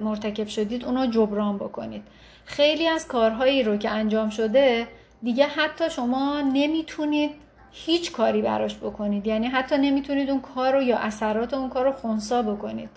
مرتکب 0.00 0.46
شدید 0.46 0.84
اونو 0.84 1.06
جبران 1.06 1.56
بکنید. 1.56 2.02
خیلی 2.44 2.86
از 2.86 3.06
کارهایی 3.06 3.62
رو 3.62 3.76
که 3.76 3.90
انجام 3.90 4.30
شده 4.30 4.88
دیگه 5.22 5.46
حتی 5.46 5.90
شما 5.90 6.40
نمی‌تونید 6.40 7.30
هیچ 7.72 8.12
کاری 8.12 8.42
براش 8.42 8.76
بکنید. 8.76 9.26
یعنی 9.26 9.46
حتی 9.46 9.78
نمی‌تونید 9.78 10.30
اون 10.30 10.40
کار 10.40 10.72
رو 10.72 10.82
یا 10.82 10.98
اثرات 10.98 11.54
اون 11.54 11.68
کار 11.68 11.84
رو 11.84 11.92
خونسا 11.92 12.42
بکنید. 12.42 12.90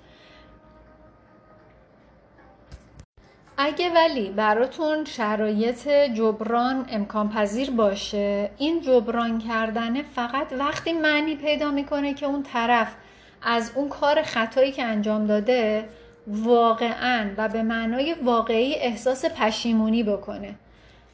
اگه 3.64 3.90
ولی 3.90 4.30
براتون 4.30 5.06
شرایط 5.06 5.88
جبران 5.88 6.86
امکان 6.90 7.30
پذیر 7.30 7.72
باشه 7.72 8.50
این 8.58 8.82
جبران 8.82 9.40
کردن 9.40 10.02
فقط 10.02 10.54
وقتی 10.60 10.94
معنی 10.94 11.36
پیدا 11.36 11.72
می‌کنه 11.72 12.14
که 12.14 12.26
اون 12.26 12.44
طرف 12.44 12.96
از 13.42 13.72
اون 13.76 13.90
کار 13.90 14.22
خطایی 14.22 14.72
که 14.72 14.84
انجام 14.84 15.26
داده 15.28 15.90
واقعا 16.28 17.30
و 17.38 17.50
به 17.50 17.64
معنای 17.64 18.14
واقعی 18.14 18.76
احساس 18.76 19.26
پشیمونی 19.26 20.04
بکنه. 20.04 20.56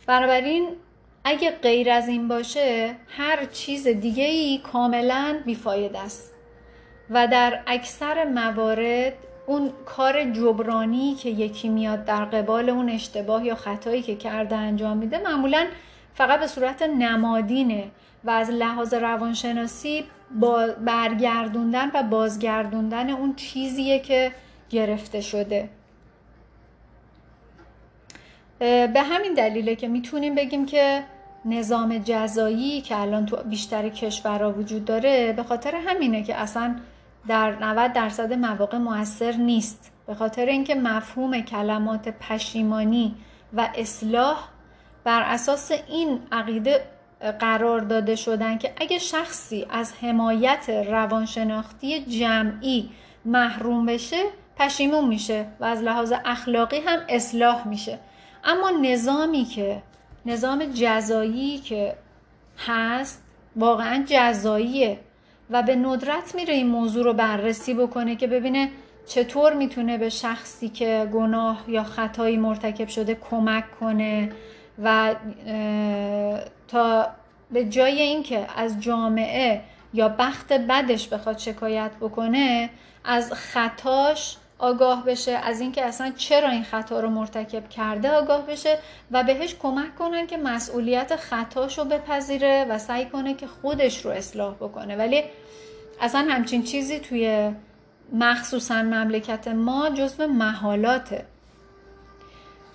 بنابراین 0.06 0.70
اگه 1.24 1.51
غیر 1.51 1.89
از 1.89 2.08
این 2.08 2.27
باشه 2.27 2.96
هر 3.18 3.46
چیز 3.46 3.88
دیگه 3.88 4.25
ای 4.25 4.58
کاملا 4.58 5.39
بیفاید 5.46 5.96
است. 5.96 6.34
و 7.10 7.27
در 7.27 7.60
اکثر 7.68 8.25
موارد 8.25 9.13
اون 9.48 9.72
کار 9.86 10.24
جبرانی 10.24 11.16
که 11.16 11.30
یکی 11.30 11.70
میاد 11.70 12.06
در 12.06 12.25
قبال 12.25 12.70
اون 12.70 12.89
اشتباه 12.89 13.46
یا 13.46 13.56
خطایی 13.56 14.01
که 14.01 14.16
کرده 14.16 14.56
انجام 14.56 14.98
میده 14.98 15.18
معمولا 15.18 15.68
فقط 16.13 16.39
به 16.39 16.48
صورت 16.48 16.82
نمادینه 16.82 17.88
و 18.24 18.30
از 18.30 18.50
لحاظ 18.50 18.94
روانشناسی 18.94 20.04
با 20.39 20.68
برگردوندن 20.86 21.92
و 21.94 22.04
بازگردوندن 22.04 23.10
اون 23.10 23.36
چیزیه 23.36 24.00
که 24.00 24.32
گرفته 24.70 25.22
شده. 25.22 25.70
به 28.60 29.01
همین 29.12 29.34
دلیله 29.34 29.75
که 29.75 29.88
می‌تونیم 29.88 30.36
بگیم 30.36 30.66
که 30.66 31.04
نظام 31.46 31.98
جزایی 31.98 32.82
که 32.82 32.98
الان 33.00 33.25
تو 33.25 33.38
بیشتر 33.38 33.89
کشورها 33.89 34.51
وجود 34.51 34.86
داره 34.86 35.34
به 35.34 35.44
خاطر 35.44 35.75
همینه 35.75 36.24
که 36.24 36.36
اصلا 36.36 36.75
در 37.27 37.55
90 37.55 37.93
درصد 37.93 38.34
مواقع 38.34 38.77
موثر 38.77 39.31
نیست. 39.31 39.91
به 40.07 40.15
خاطر 40.15 40.46
اینکه 40.46 40.75
مفهوم 40.75 41.41
کلمات 41.41 42.10
پشیمانی 42.10 43.15
و 43.53 43.69
اصلاح 43.75 44.48
بر 45.03 45.22
اساس 45.22 45.72
این 45.72 46.19
عقیده 46.31 46.81
قرار 47.39 47.79
داده 47.79 48.15
شدن 48.15 48.57
که 48.57 48.74
اگه 48.77 49.00
شخصی 49.00 49.65
از 49.69 49.93
حمایت 50.01 50.69
روانشناختی 50.69 52.05
جمعی 52.05 52.89
محروم 53.25 53.86
بشه 53.86 54.24
پشیمون 54.57 55.07
میشه 55.07 55.46
و 55.60 55.65
از 55.65 55.81
لحاظ 55.81 56.13
اخلاقی 56.25 56.79
هم 56.79 57.00
اصلاح 57.10 57.67
میشه. 57.67 58.00
اما 58.43 58.69
نظامی 58.69 59.46
که 59.46 59.84
نظام 60.25 60.65
جزایی 60.65 61.57
که 61.57 61.96
هست 62.67 63.24
واقعا 63.55 64.03
جزاییه. 64.07 65.00
و 65.50 65.63
به 65.63 65.75
ندرت 65.75 66.36
میره 66.36 66.54
این 66.54 66.68
موضوع 66.68 67.04
رو 67.04 67.13
بررسی 67.13 67.74
بکنه 67.74 68.16
که 68.16 68.27
ببینه 68.27 68.70
چطور 69.05 69.53
می‌تونه 69.53 69.98
به 69.98 70.10
شخصی 70.10 70.70
که 70.70 71.10
گناه 71.14 71.64
یا 71.68 71.83
خطایی 71.83 72.38
مرتکب 72.38 72.88
شده 72.88 73.16
کمک 73.16 73.79
کنه 73.79 74.31
و 74.83 75.16
تا 76.68 77.07
به 77.51 77.66
جای 77.66 78.01
اینکه 78.01 78.48
از 78.55 78.81
جامعه 78.81 79.62
یا 79.94 80.10
بخت 80.10 80.53
بدش 80.53 81.07
بخواد 81.07 81.38
شکایت 81.38 81.92
بکنه 82.01 82.70
از 83.03 83.33
خطاش 83.33 84.38
آگاه 84.59 85.05
بشه 85.05 85.31
از 85.31 85.61
اینکه 85.61 85.85
اصلا 85.85 86.13
چرا 86.17 86.50
این 86.50 86.63
خطا 86.63 87.00
رو 87.00 87.09
مرتکب 87.09 87.70
کرده 87.70 88.11
آگاه 88.11 88.46
بشه 88.46 88.79
و 89.11 89.24
بهش 89.24 89.55
کمک 89.55 89.96
کنن 89.96 90.27
که 90.27 90.37
مسئولیت 90.37 91.15
خطاش 91.15 91.77
رو 91.77 91.85
بپذیره 91.85 92.65
و 92.70 92.77
سعی 92.77 93.05
کنه 93.05 93.33
که 93.33 93.48
خودش 93.48 94.05
رو 94.05 94.11
اصلاح 94.11 94.55
بکنه. 94.55 94.96
ولی 94.96 95.24
اصلا 96.01 96.27
همچین 96.29 96.63
چیزی 96.63 97.00
توی 97.00 97.51
مخصوصا 98.13 98.75
مملکت 98.75 99.48
ما 99.48 99.89
جزو 99.89 100.27
محالاته. 100.27 101.25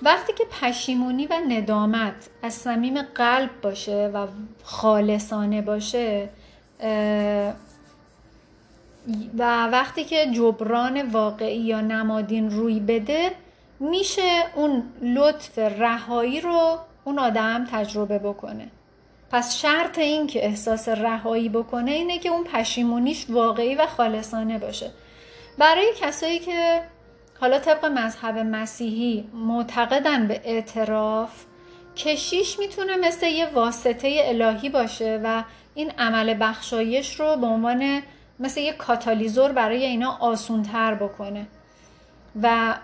وقتی 0.03 0.33
که 0.33 0.45
پشیمونی 0.61 1.27
و 1.27 1.35
ندامت 1.49 2.15
از 2.43 2.55
صمیم 2.55 3.03
قلب 3.03 3.51
باشه 3.63 4.11
و 4.15 4.27
خالصانه 4.65 5.63
باشه 5.63 6.29
و 9.39 9.67
وقتی 9.67 10.05
که 10.05 10.27
جبران 10.27 11.03
واقعی 11.03 11.59
یا 11.59 11.81
نمادین 11.81 12.51
روی 12.51 12.81
بده 12.81 13.31
میشه 13.81 14.45
اون 14.55 14.83
لطف 15.03 15.59
رهایی 15.59 16.41
رو 16.41 16.79
اون 17.05 17.19
آدم 17.19 17.67
تجربه 17.73 18.19
بکنه. 18.19 18.69
پس 19.31 19.57
شرط 19.57 19.99
این 19.99 20.27
که 20.27 20.47
احساس 20.47 20.89
رهایی 20.89 21.49
بکنه 21.49 21.91
اینه 21.91 22.19
که 22.19 22.29
اون 22.29 22.45
پشیمونیش 22.45 23.27
واقعی 23.29 23.75
و 23.75 23.87
خالصانه 23.87 24.59
باشه. 24.59 24.91
برای 25.59 25.93
کسایی 26.01 26.39
که 26.39 26.83
حالا 27.41 27.59
طبق 27.59 27.85
مذهب 27.85 28.39
مسیحی 28.39 29.25
معتقدن 29.35 30.29
به 30.29 30.41
اعتراف 30.45 31.45
کشیش 31.97 32.59
می‌تونه 32.59 32.97
مثل 32.97 33.27
یه 33.27 33.47
واسطه 33.47 34.17
الهی 34.25 34.69
باشه 34.69 35.21
و 35.25 35.43
این 35.75 35.91
عمل 35.99 36.37
بخشایش 36.41 37.21
رو 37.21 37.37
به 37.37 37.47
عنوان 37.47 38.03
مثل 38.43 38.61
یه 38.61 38.73
کاتالیزور 38.73 39.53
برای 39.53 39.87
اینا 39.87 40.17
آسونتر 40.21 40.95
بکنه 40.95 41.47
و 42.43 42.75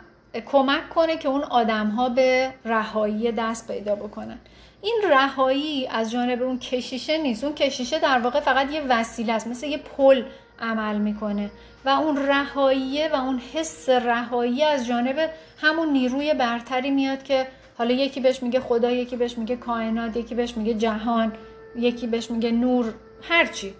کمک 0.47 0.88
کنه 0.88 1.16
که 1.16 1.29
اون 1.29 1.42
آدم 1.42 1.87
ها 1.87 2.09
به 2.09 2.55
رهایی 2.64 3.33
دست 3.33 3.73
پیدا 3.73 3.94
بکنن. 3.94 4.38
این 4.83 5.01
رهایی 5.11 5.87
از 5.87 6.11
جانب 6.11 6.42
اون 6.42 6.59
کشیشه 6.59 7.18
نیست. 7.18 7.44
اون 7.44 7.55
کشیشه 7.55 7.99
در 7.99 8.18
واقع 8.18 8.40
فقط 8.40 8.71
یه 8.73 8.83
وسیله 8.88 9.33
است 9.33 9.47
مثل 9.47 9.66
یه 9.66 9.79
پل 9.79 10.23
عمل 10.61 10.99
می‌کنه 10.99 11.51
و 11.85 11.88
اون 11.88 12.16
رهاییه 12.16 13.11
و 13.12 13.14
اون 13.14 13.42
حس 13.55 13.88
رهایی 13.88 14.64
از 14.64 14.87
جانب 14.87 15.31
همون 15.61 15.88
نیروی 15.88 16.35
برتری 16.35 16.90
میاد 16.90 17.23
که 17.23 17.47
حالا 17.79 17.94
یکی 17.94 18.21
بهش 18.21 18.42
میگه 18.42 18.61
خدا 18.61 18.90
یکی 18.90 19.16
بهش 19.16 19.38
میگه 19.38 19.57
کائنات 19.57 20.16
یکی 20.16 20.35
بهش 20.35 20.57
میگه 20.57 20.75
جهان 20.75 21.33
یکی 21.77 22.07
بهش 22.07 22.31
میگه 22.31 22.51
نور 22.51 22.94
هرچی 23.23 23.75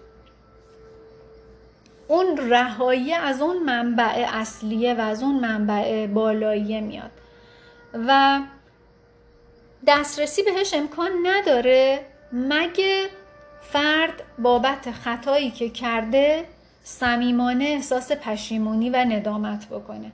اون 2.09 2.37
رهایی 2.51 3.13
از 3.13 3.41
اون 3.41 3.63
منبع 3.63 4.25
اصلیه 4.33 4.93
و 4.93 5.01
از 5.01 5.23
اون 5.23 5.39
منبع 5.39 6.07
بالاییه 6.07 6.81
میاد. 6.81 7.11
و 8.07 8.39
دسترسی 9.87 10.43
بهش 10.43 10.73
امکان 10.73 11.11
نداره 11.23 11.99
مگه 12.33 13.09
فرد 13.61 14.23
بابت 14.39 14.91
خطایی 14.91 15.51
که 15.51 15.69
کرده 15.69 16.45
صمیمانه 16.83 17.65
احساس 17.65 18.11
پشیمونی 18.11 18.89
و 18.89 18.95
ندامت 18.95 19.67
بکنه. 19.67 20.11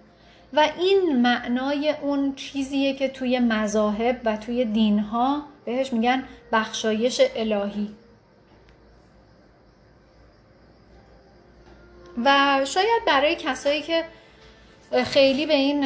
و 0.54 0.70
این 0.80 1.22
معنای 1.22 1.96
اون 2.02 2.36
چیزیه 2.36 2.94
که 2.94 3.10
توی 3.10 3.40
مذاهب 3.40 4.22
و 4.26 4.38
توی 4.38 4.66
دینها 4.66 5.44
بهش 5.66 5.94
میگن 5.94 6.24
بخشایش 6.52 7.22
الهی. 7.36 7.90
و 12.24 12.62
شاید 12.66 13.06
برای 13.08 13.36
کسایی 13.36 13.82
که 13.82 14.04
خیلی 15.04 15.46
به 15.46 15.54
این 15.54 15.82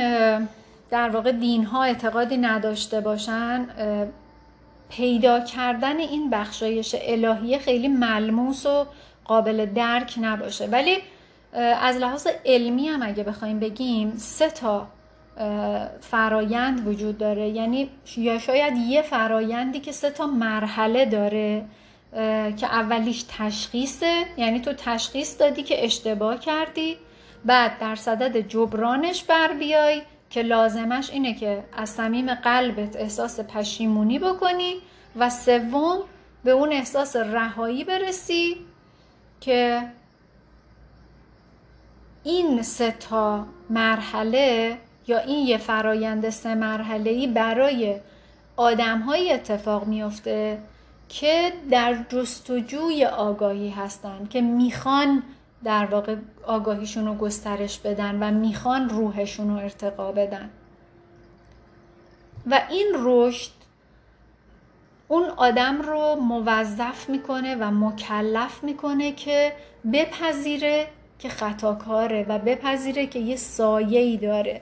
در 0.91 1.09
واقع 1.09 1.31
دین 1.31 1.63
ها 1.63 1.83
اعتقادی 1.83 2.37
نداشته 2.37 3.01
باشن 3.01 3.67
پیدا 4.89 5.39
کردن 5.39 5.97
این 5.97 6.29
بخشایش 6.29 6.95
الهی 7.01 7.59
خیلی 7.59 7.87
ملموس 7.87 8.65
و 8.65 8.85
قابل 9.25 9.65
درک 9.65 10.15
نباشه. 10.21 10.65
ولی 10.65 10.97
از 11.81 11.97
لحاظ 11.97 12.27
علمی 12.45 12.87
هم 12.87 13.03
اگه 13.03 13.23
بخوایم 13.23 13.59
بگیم 13.59 14.13
سه 14.17 14.49
تا 14.49 14.87
فرایند 16.01 16.87
وجود 16.87 17.17
داره. 17.17 17.49
یعنی 17.49 17.89
یا 18.17 18.39
شاید 18.39 18.77
یه 18.77 19.01
فرایندی 19.01 19.79
که 19.79 19.91
سه 19.91 20.11
تا 20.11 20.27
مرحله 20.27 21.05
داره. 21.05 21.65
که 22.57 22.65
اولیش 22.65 23.25
تشخیصه. 23.37 24.25
یعنی 24.37 24.59
تو 24.59 24.73
تشخیص 24.73 25.39
دادی 25.39 25.63
که 25.63 25.85
اشتباه 25.85 26.39
کردی. 26.39 26.97
بعد 27.45 27.79
در 27.79 27.95
صدد 27.95 28.37
جبرانش 28.37 29.23
بر 29.23 29.53
بیای 29.53 30.01
که 30.29 30.41
لازمش 30.41 31.09
اینه 31.09 31.33
که 31.33 31.63
از 31.73 31.89
صمیم 31.89 32.33
قلبت 32.33 32.95
احساس 32.95 33.39
پشیمونی 33.39 34.19
بکنی 34.19 34.75
و 35.15 35.29
سوم 35.29 35.97
به 36.43 36.51
اون 36.51 36.73
احساس 36.73 37.15
رهایی 37.15 37.83
برسی 37.83 38.57
که 39.41 39.81
این 42.23 42.61
سه 42.61 42.91
تا 42.91 43.45
مرحله 43.69 44.77
یا 45.07 45.19
این 45.19 45.47
یه 45.47 45.57
فرایند 45.57 46.29
سه 46.29 46.55
مرحله 46.55 47.09
ای 47.09 47.27
برای 47.27 47.99
آدم 48.55 49.09
اتفاق 49.31 49.87
میفته 49.87 50.57
که 51.09 51.53
در 51.71 52.05
جستجوی 52.09 53.05
آگاهی 53.05 53.69
هستن 53.69 54.27
که 54.29 54.41
می‌خوان 54.41 55.23
در 55.63 55.85
واقع 55.85 56.15
آگاهیشون 56.43 57.05
رو 57.05 57.15
گسترش 57.15 57.79
بدن 57.79 58.23
و 58.23 58.31
می‌خوان 58.31 58.89
روحشون 58.89 59.49
رو 59.49 59.55
ارتقا 59.55 60.11
بدن. 60.11 60.49
و 62.47 62.61
این 62.69 62.95
رشد 62.99 63.51
اون 65.07 65.29
آدم 65.29 65.81
رو 65.81 66.15
موظف 66.15 67.09
می‌کنه 67.09 67.55
و 67.55 67.71
مکلف 67.71 68.63
می‌کنه 68.63 69.11
که 69.11 69.53
بپذیره 69.93 70.87
که 71.19 71.29
خطاکاره 71.29 72.25
و 72.29 72.39
بپذیره 72.39 73.07
که 73.07 73.19
یه 73.19 73.35
سایه 73.35 73.99
ای 73.99 74.17
داره 74.17 74.61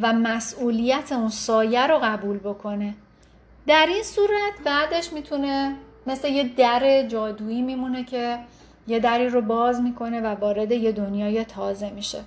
و 0.00 0.12
مسئولیت 0.12 1.12
اون 1.12 1.28
سایه 1.28 1.86
رو 1.86 1.98
قبول 2.02 2.38
بکنه. 2.38 2.94
در 3.66 3.86
این 3.88 4.02
صورت 4.02 4.52
بعدش 4.64 5.12
می‌تونه 5.12 5.76
مثل 6.06 6.28
یه 6.28 6.44
در 6.56 7.06
جادویی 7.08 7.62
میمونه 7.62 8.04
که 8.04 8.38
یه 8.86 8.98
دری 8.98 9.28
رو 9.28 9.40
باز 9.40 9.80
می‌کنه 9.80 10.20
و 10.20 10.26
وارد 10.26 10.72
یه 10.72 10.92
دنیای 10.92 11.44
تازه 11.44 11.90
میشه. 11.90 12.20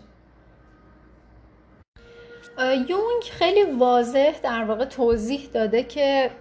یونگ 2.60 3.24
خیلی 3.32 3.64
واضح 3.64 4.40
در 4.44 4.64
واقع 4.64 4.86
توضیح 4.86 5.50
داده 5.54 5.84
که 5.84 6.32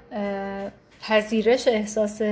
پذیرش 1.00 1.68
احساس 1.68 2.22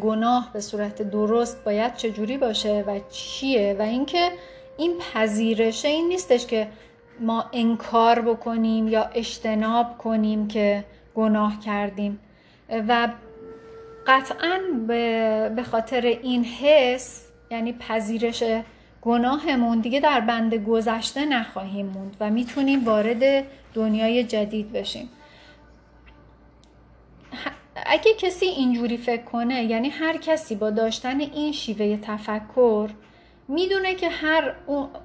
گناه 0.00 0.50
به 0.52 0.60
صورت 0.60 1.02
درست 1.02 1.64
باید 1.64 1.94
چجوری 1.94 2.38
باشه 2.38 2.84
و 2.86 3.00
چیه 3.10 3.76
و 3.78 3.82
اینکه 3.82 4.30
این 4.78 4.98
پذیرشه 4.98 5.88
این 5.88 6.08
نیستش 6.08 6.46
که 6.46 6.68
ما 7.20 7.44
انکار 7.52 8.20
بکنیم 8.20 8.88
یا 8.88 9.04
اجتناب 9.14 9.98
کنیم 9.98 10.48
که 10.48 10.84
گناه 11.14 11.60
کردیم. 11.60 12.18
و 12.88 13.08
قطعا 14.06 14.58
به 15.56 15.62
خاطر 15.70 16.00
این 16.00 16.44
حس 16.44 17.28
یعنی 17.50 17.72
پذیرش 17.72 18.44
گناهمون 19.02 19.80
دیگه 19.80 20.00
در 20.00 20.20
بند 20.20 20.54
گذشته 20.54 21.26
نخواهیم 21.26 21.86
موند 21.86 22.16
و 22.20 22.30
می‌تونیم 22.30 22.84
وارد 22.84 23.44
دنیای 23.74 24.24
جدید 24.24 24.72
بشیم. 24.72 25.08
اگه 27.86 28.14
کسی 28.18 28.46
اینجوری 28.46 28.96
فکر 28.96 29.22
کنه 29.22 29.64
یعنی 29.64 29.88
هر 29.88 30.16
کسی 30.16 30.54
با 30.54 30.70
داشتن 30.70 31.20
این 31.20 31.52
شیوه 31.52 31.96
تفکر 32.02 32.90
می‌دونه 33.48 33.94
که 33.94 34.08
هر 34.08 34.54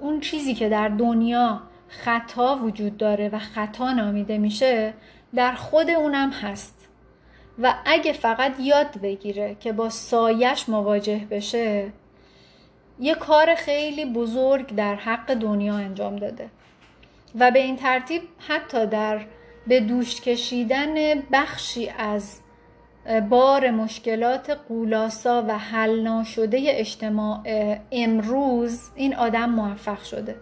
اون 0.01 0.19
چیزی 0.19 0.53
که 0.53 0.69
در 0.69 0.87
دنیا 0.87 1.61
خطا 1.87 2.55
وجود 2.55 2.97
داره 2.97 3.29
و 3.29 3.39
خطا 3.39 3.91
نامیده 3.91 4.37
میشه 4.37 4.93
در 5.35 5.53
خود 5.53 5.89
اونم 5.89 6.29
هست. 6.29 6.87
و 7.59 7.75
اگه 7.85 8.13
فقط 8.13 8.59
یاد 8.59 9.01
بگیره 9.01 9.55
که 9.59 9.71
با 9.71 9.89
سایش 9.89 10.69
مواجه 10.69 11.27
بشه 11.31 11.91
یه 12.99 13.15
کار 13.15 13.55
خیلی 13.55 14.05
بزرگ 14.05 14.75
در 14.75 14.95
حق 14.95 15.33
دنیا 15.33 15.75
انجام 15.75 16.15
داده. 16.15 16.49
و 17.39 17.51
به 17.51 17.59
این 17.59 17.75
ترتیب 17.75 18.21
حتی 18.47 18.85
در 18.85 19.21
به 19.67 19.79
دوش 19.79 20.21
کشیدن 20.21 20.95
بخشی 21.31 21.89
از 21.97 22.39
بار 23.29 23.69
مشکلات 23.69 24.49
قولاسا 24.49 25.45
و 25.47 25.57
حل 25.57 25.99
ناشده 25.99 26.57
اجتماع 26.65 27.39
امروز 27.91 28.79
این 28.95 29.15
آدم 29.15 29.49
موفق 29.49 30.03
شده. 30.03 30.35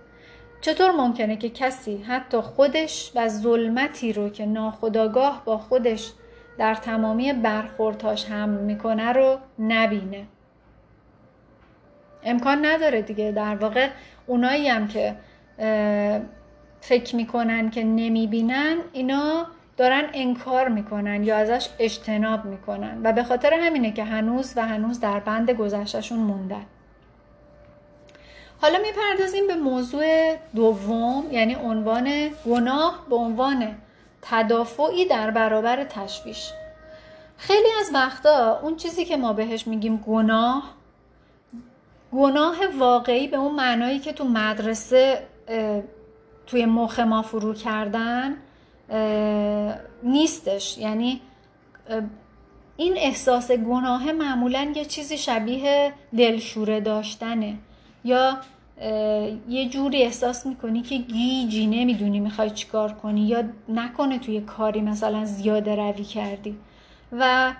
چطور 0.65 0.91
ممکنه 0.91 1.35
که 1.35 1.49
کسی 1.49 1.97
حتی 1.97 2.37
خودش 2.37 3.11
و 3.15 3.27
ظلمتی 3.27 4.13
رو 4.13 4.29
که 4.29 4.45
ناخداگاه 4.45 5.41
با 5.45 5.57
خودش 5.57 6.11
در 6.57 6.75
تمامی 6.75 7.33
برخوردهاش 7.33 8.25
هم 8.25 8.49
می‌کنه 8.49 9.11
رو 9.11 9.37
نبینه؟ 9.59 10.25
امکان 12.23 12.65
نداره 12.65 13.01
دیگه. 13.01 13.31
در 13.31 13.55
واقع 13.55 13.89
اونایی 14.27 14.67
هم 14.67 14.87
که 14.87 15.15
فکر 16.81 17.15
می‌کنن 17.15 17.69
که 17.69 17.83
نمی‌بینن 17.83 18.77
اینا 18.93 19.45
دارن 19.77 20.03
انکار 20.13 20.69
می‌کنن 20.69 21.23
یا 21.23 21.37
ازش 21.37 21.69
اجتناب 21.79 22.45
می‌کنن. 22.45 23.01
و 23.03 23.13
به 23.13 23.23
خاطر 23.23 23.53
همینه 23.53 23.91
که 23.91 24.03
هنوز 24.03 24.53
و 24.55 24.67
هنوز 24.67 24.99
در 24.99 25.19
بند 25.19 25.51
گذشتشون 25.51 26.19
موندن. 26.19 26.65
حالا 28.61 28.79
می‌پردازیم 28.79 29.47
به 29.47 29.55
موضوع 29.55 30.35
دوم 30.55 31.23
یعنی 31.31 31.55
عنوان 31.55 32.29
گناه 32.45 33.05
به 33.09 33.15
عنوان 33.15 33.75
تدافعی 34.21 35.05
در 35.05 35.31
برابر 35.31 35.83
تشویش. 35.83 36.51
خیلی 37.37 37.67
از 37.79 37.91
وقتا 37.93 38.59
اون 38.63 38.75
چیزی 38.75 39.05
که 39.05 39.17
ما 39.17 39.33
بهش 39.33 39.67
میگیم 39.67 39.97
گناه 39.97 40.63
گناه 42.13 42.55
واقعی 42.79 43.27
به 43.27 43.37
اون 43.37 43.55
معنایی 43.55 43.99
که 43.99 44.13
تو 44.13 44.23
مدرسه 44.23 45.27
توی 46.47 46.65
مخ 46.65 46.99
ما 46.99 47.21
فرو 47.21 47.53
کردن 47.53 48.37
نیستش. 50.03 50.77
یعنی 50.77 51.21
این 52.77 52.93
احساس 52.97 53.51
گناه 53.51 54.11
معمولا 54.11 54.73
یه 54.75 54.85
چیزی 54.85 55.17
شبیه 55.17 55.93
دلشوره 56.17 56.79
داشتنه. 56.79 57.57
یا 58.05 58.37
یه 59.49 59.69
جوری 59.69 60.03
احساس 60.03 60.45
می‌کنی 60.45 60.81
که 60.81 60.97
گیجی 60.97 61.67
نمی‌دونی 61.67 62.19
می‌خوای 62.19 62.49
چیکار 62.49 62.93
کنی 62.93 63.21
یا 63.21 63.43
نکنه 63.69 64.19
توی 64.19 64.41
کاری 64.41 64.81
مثلا 64.81 65.25
زیاده 65.25 65.75
روی 65.75 66.03
کردی. 66.03 66.57
و 67.11 67.53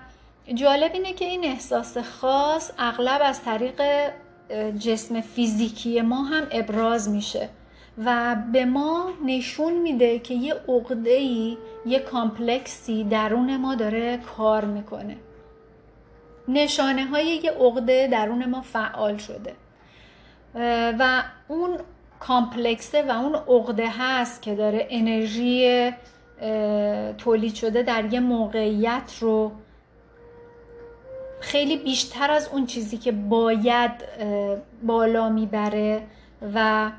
جالب 0.54 0.90
اینه 0.94 1.12
که 1.12 1.24
این 1.24 1.44
احساس 1.44 1.98
خاص 1.98 2.70
اغلب 2.78 3.20
از 3.24 3.42
طریق 3.42 3.82
جسم 4.78 5.20
فیزیکی 5.20 6.00
ما 6.00 6.22
هم 6.22 6.46
ابراز 6.50 7.08
میشه 7.08 7.48
و 8.04 8.36
به 8.52 8.64
ما 8.64 9.10
نشون 9.24 9.72
میده 9.72 10.18
که 10.18 10.34
یه 10.34 10.54
عقده 10.68 11.20
یه 11.86 11.98
کامپلکسی 12.10 13.04
درون 13.04 13.56
ما 13.56 13.74
داره 13.74 14.16
کار 14.36 14.64
می‌کنه. 14.64 15.16
نشانه 16.48 17.04
های 17.04 17.26
یه 17.26 17.50
عقده 17.50 18.08
درون 18.12 18.44
ما 18.44 18.60
فعال 18.60 19.16
شده. 19.16 19.54
و 20.98 21.22
اون 21.48 21.78
کامپلکسه 22.20 23.02
و 23.02 23.10
اون 23.10 23.34
عقده 23.34 23.88
هست 23.98 24.42
که 24.42 24.54
داره 24.54 24.86
انرژی 24.90 25.90
تولید 27.18 27.54
شده 27.54 27.82
در 27.82 28.12
یه 28.12 28.20
موقعیت 28.20 29.12
رو 29.20 29.52
خیلی 31.40 31.76
بیشتر 31.76 32.30
از 32.30 32.48
اون 32.52 32.66
چیزی 32.66 32.96
که 32.96 33.12
باید 33.12 33.90
بالا 34.82 35.28
می‌بره 35.28 36.02
و 36.54 36.90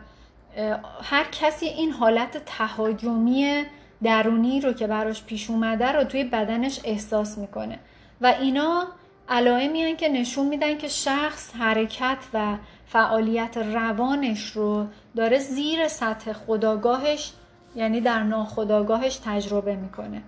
هر 1.04 1.24
کسی 1.32 1.65
این 1.65 1.91
حالت 1.91 2.46
تهاجمی 2.46 3.63
درونی 4.04 4.62
رو 4.62 4.74
که 4.74 4.88
براش 4.88 5.24
پیش 5.24 5.50
اومده 5.50 5.91
رو 5.91 6.04
توی 6.04 6.24
بدنش 6.24 6.80
احساس 6.84 7.38
می‌کنه. 7.38 7.80
و 8.22 8.34
اینا 8.41 8.88
علائمی 9.30 9.96
که 9.96 10.10
نشون 10.10 10.48
میدن 10.48 10.78
که 10.78 10.88
شخص 10.88 11.56
حرکت 11.56 12.18
و 12.34 12.58
فعالیت 12.86 13.58
روانش 13.58 14.52
رو 14.52 14.88
داره 15.16 15.40
زیر 15.40 15.88
سطح 15.88 16.34
خداگاهش 16.34 17.34
یعنی 17.76 18.02
در 18.02 18.24
ناخداگاهش 18.24 19.20
تجربه 19.26 19.76
می‌کنه. 19.76 20.22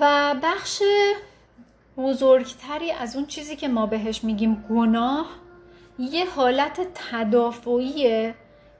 و 0.00 0.34
بخش 0.42 0.82
بزرگتری 1.96 2.92
از 2.92 3.16
اون 3.16 3.26
چیزی 3.26 3.56
که 3.56 3.68
ما 3.68 3.86
بهش 3.86 4.24
میگیم 4.24 4.64
گناه 4.70 5.26
یه 5.98 6.30
حالت 6.30 6.80
تدافعیه 6.94 8.34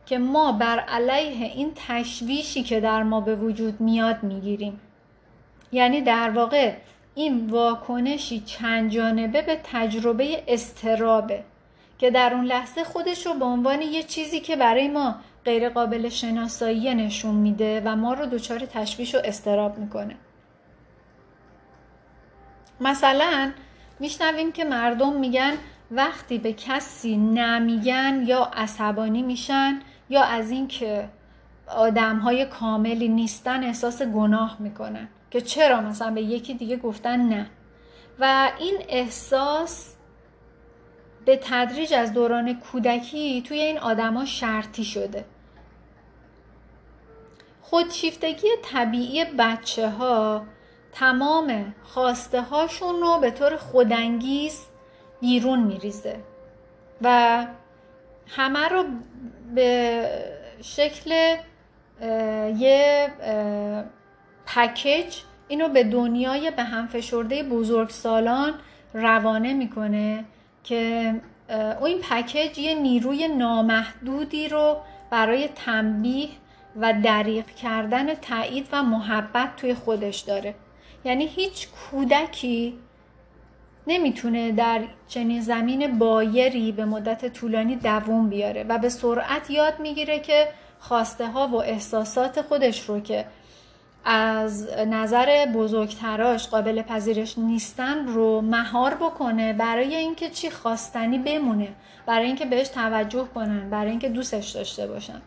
که 0.07 0.19
ما 0.19 0.53
بر 0.53 0.79
علیه 0.79 1.45
این 1.47 1.73
تشویشی 1.75 2.63
که 2.63 2.81
در 2.81 3.03
ما 3.03 3.21
به 3.21 3.37
وجود 3.37 3.81
میاد 3.81 4.23
می‌گیریم. 4.23 4.81
یعنی 5.73 6.01
در 6.01 6.31
واقع 6.31 6.75
این 7.15 7.51
واکنشی 7.51 8.41
چند 8.41 8.91
جانبه 8.91 9.43
به 9.43 9.61
تجربه 9.65 10.43
استرابه 10.49 11.45
که 11.99 12.11
در 12.11 12.35
اون 12.35 12.45
لحظه 12.45 12.85
خودش 12.85 13.27
رو 13.27 13.35
به 13.35 13.45
عنوان 13.45 13.83
یه 13.83 14.03
چیزی 14.03 14.41
که 14.41 14.57
برای 14.57 14.89
ما 14.89 15.15
غیر 15.45 15.69
قابل 15.69 16.09
شناسایی 16.09 16.95
نشون 16.95 17.35
میده 17.35 17.83
و 17.85 17.97
ما 17.97 18.15
رو 18.15 18.27
دچار 18.27 18.59
تشویش 18.59 19.15
و 19.15 19.19
استراب 19.25 19.79
می‌کنه. 19.79 20.17
مثلا 22.81 23.53
میشنویم 24.01 24.53
که 24.53 24.65
مردم 24.65 25.13
میگن 25.13 25.53
وقتی 25.91 26.39
به 26.39 26.53
کسی 26.53 27.17
نمیگن 27.17 28.23
یا 28.27 28.51
عصبانی 28.53 29.23
میشن 29.23 29.81
یا 30.11 30.23
از 30.23 30.51
اینکه 30.51 31.09
آدم 31.67 32.19
های 32.19 32.47
کاملی 32.47 33.09
نیستن 33.09 33.65
احساس 33.65 34.03
گناه 34.03 34.57
می‌کنن. 34.59 35.09
که 35.31 35.41
چرا 35.41 35.81
مثلا 35.81 36.11
به 36.11 36.23
یکی 36.23 36.55
دیگه 36.55 36.77
گفتن 36.77 37.21
نه. 37.21 37.51
و 38.19 38.53
این 38.59 38.77
احساس 38.89 39.95
به 41.25 41.41
تدریج 41.43 41.95
از 41.95 42.13
دوران 42.13 42.61
کودکی 42.61 43.43
توی 43.43 43.61
این 43.61 43.79
آدما 43.79 44.25
شرطی 44.25 44.85
شده. 44.85 45.25
خودشیفتگی 47.63 48.49
طبیعی 48.63 49.25
بچه 49.25 49.89
ها 49.89 50.47
تمام 50.93 51.75
خواسته 51.83 52.43
هاشون 52.43 53.01
رو 53.01 53.19
به 53.21 53.31
طور 53.31 53.57
خودانگیز 53.57 54.67
بیرون 55.21 55.61
میریزه. 55.61 56.17
و 57.03 57.47
همه 58.27 58.69
رو 58.69 58.85
به 59.55 60.09
شکل 60.63 61.37
یه 62.57 63.09
پکیج 64.55 65.17
اینو 65.49 65.69
به 65.69 65.85
دنیای 65.85 66.51
به 66.51 66.63
هم 66.63 66.87
فشرده 66.87 67.43
بزرگ 67.43 67.89
سالان 67.89 68.55
روانه 68.95 69.55
می‌کنه 69.55 70.25
که 70.65 71.15
این 71.85 71.99
پکیج 71.99 72.59
یه 72.59 72.75
نیروی 72.75 73.29
نامحدودی 73.29 74.49
رو 74.49 74.77
برای 75.11 75.49
تنبیه 75.49 76.29
و 76.77 76.95
دریق 77.03 77.47
کردن 77.47 78.15
تایید 78.15 78.69
و 78.73 78.83
محبت 78.83 79.57
توی 79.57 79.75
خودش 79.75 80.21
داره. 80.21 80.55
یعنی 81.05 81.27
هیچ 81.27 81.69
کودکی 81.69 82.79
نمی‌تونه 83.87 84.53
در 84.53 84.81
چنین 85.09 85.41
زمین 85.41 85.99
بایری 85.99 86.73
به 86.73 86.85
مدت 86.85 87.33
طولانی 87.33 87.77
دووم 87.77 88.29
بیاره 88.29 88.65
و 88.69 88.79
به 88.79 88.89
سرعت 88.89 89.51
یاد 89.51 89.81
می‌گیره 89.81 90.19
که 90.19 90.49
خواسته 90.81 91.27
ها 91.27 91.49
و 91.49 91.63
احساسات 91.63 92.43
خودش 92.43 92.89
رو 92.89 93.01
که 93.01 93.27
از 94.05 94.69
نظر 94.71 95.47
بزرگتراش 95.55 96.49
قابل 96.49 96.83
پذیرش 96.83 97.39
نیستن 97.39 98.07
رو 98.07 98.41
مهار 98.41 98.95
بکنه 98.95 99.53
برای 99.53 99.95
اینکه 99.95 100.31
چی؟ 100.31 100.51
خواستنی 100.51 101.19
بمونه. 101.19 101.69
برای 102.07 102.27
اینکه 102.27 102.47
بهش 102.47 102.69
توجه 102.69 103.29
کنن 103.35 103.71
برای 103.71 103.91
اینکه 103.91 104.09
دوستش 104.09 104.51
داشته 104.51 104.87
باشن. 104.87 105.23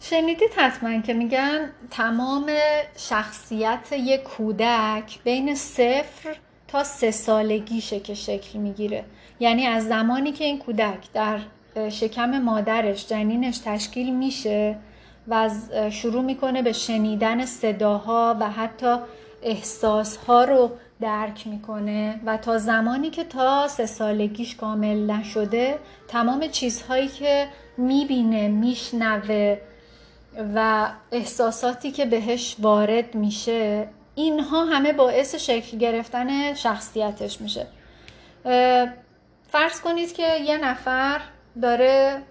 شنیدید 0.00 0.50
حتما 0.56 1.00
که 1.00 1.14
میگن 1.14 1.70
تمام 1.90 2.50
شخصیت 2.96 3.92
یک 3.92 4.22
کودک 4.22 5.22
بین 5.24 5.54
صفر 5.54 6.36
تا 6.68 6.84
سه 6.84 7.10
سالگیشه 7.10 8.00
که 8.00 8.14
شکل 8.14 8.58
می‌گیره. 8.58 9.04
یعنی 9.40 9.66
از 9.66 9.88
زمانی 9.88 10.32
که 10.32 10.44
این 10.44 10.58
کودک 10.58 11.12
در 11.12 11.38
شکم 11.90 12.38
مادرش 12.38 13.06
جنینش 13.06 13.58
تشکیل 13.58 14.14
میشه 14.14 14.76
و 15.28 15.50
شروع 15.90 16.22
می‌کنه 16.22 16.62
به 16.62 16.72
شنیدن 16.72 17.44
صداها 17.44 18.36
و 18.40 18.50
حتی 18.50 18.96
احساسها 19.42 20.44
رو 20.44 20.70
درک 21.00 21.46
می‌کنه 21.46 22.20
و 22.26 22.36
تا 22.36 22.58
زمانی 22.58 23.10
که 23.10 23.24
تا 23.24 23.68
سه 23.68 23.86
سالگیش 23.86 24.56
کامل 24.56 25.10
نشده 25.10 25.78
تمام 26.08 26.48
چیزهایی 26.48 27.08
که 27.08 27.48
می‌بینه 27.76 28.48
میشنوه 28.48 29.58
و 30.54 30.88
احساساتی 31.12 31.90
که 31.90 32.04
بهش 32.04 32.56
وارد 32.58 33.14
میشه 33.14 33.88
اینها 34.14 34.64
همه 34.64 34.92
باعث 34.92 35.34
شکل 35.34 35.78
گرفتن 35.78 36.54
شخصیتش 36.54 37.40
میشه. 37.40 37.66
فرض 39.48 39.80
کنید 39.84 40.12
که 40.12 40.36
یه 40.46 40.58
نفر 40.58 41.20
داره 41.62 42.22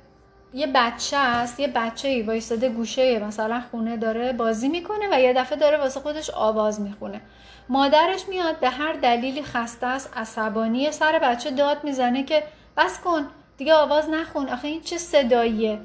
یه 0.53 0.67
بچه 0.67 1.17
است 1.17 1.59
یه 1.59 1.67
بچه 1.67 2.07
ای 2.07 2.21
وایستاده 2.21 2.69
گوشه 2.69 3.19
مثلا 3.19 3.61
خونه 3.71 3.97
داره 3.97 4.33
بازی 4.33 4.69
می‌کنه 4.69 5.07
و 5.11 5.19
یه 5.19 5.33
دفعه 5.33 5.57
داره 5.57 5.77
واسه 5.77 5.99
خودش 5.99 6.29
آواز 6.29 6.81
می‌خونه. 6.81 7.21
مادرش 7.69 8.27
میاد 8.27 8.59
به 8.59 8.69
هر 8.69 8.93
دلیلی 8.93 9.43
خسته 9.43 9.87
است 9.87 10.17
عصبانی 10.17 10.91
سر 10.91 11.19
بچه 11.19 11.51
داد 11.51 11.83
می‌زنه 11.83 12.23
که 12.23 12.43
بس 12.77 12.99
کن 12.99 13.25
دیگه 13.57 13.73
آواز 13.73 14.09
نخون. 14.09 14.49
آخه 14.49 14.67
این 14.67 14.81
چه 14.81 14.97
صداییه؟ 14.97 15.79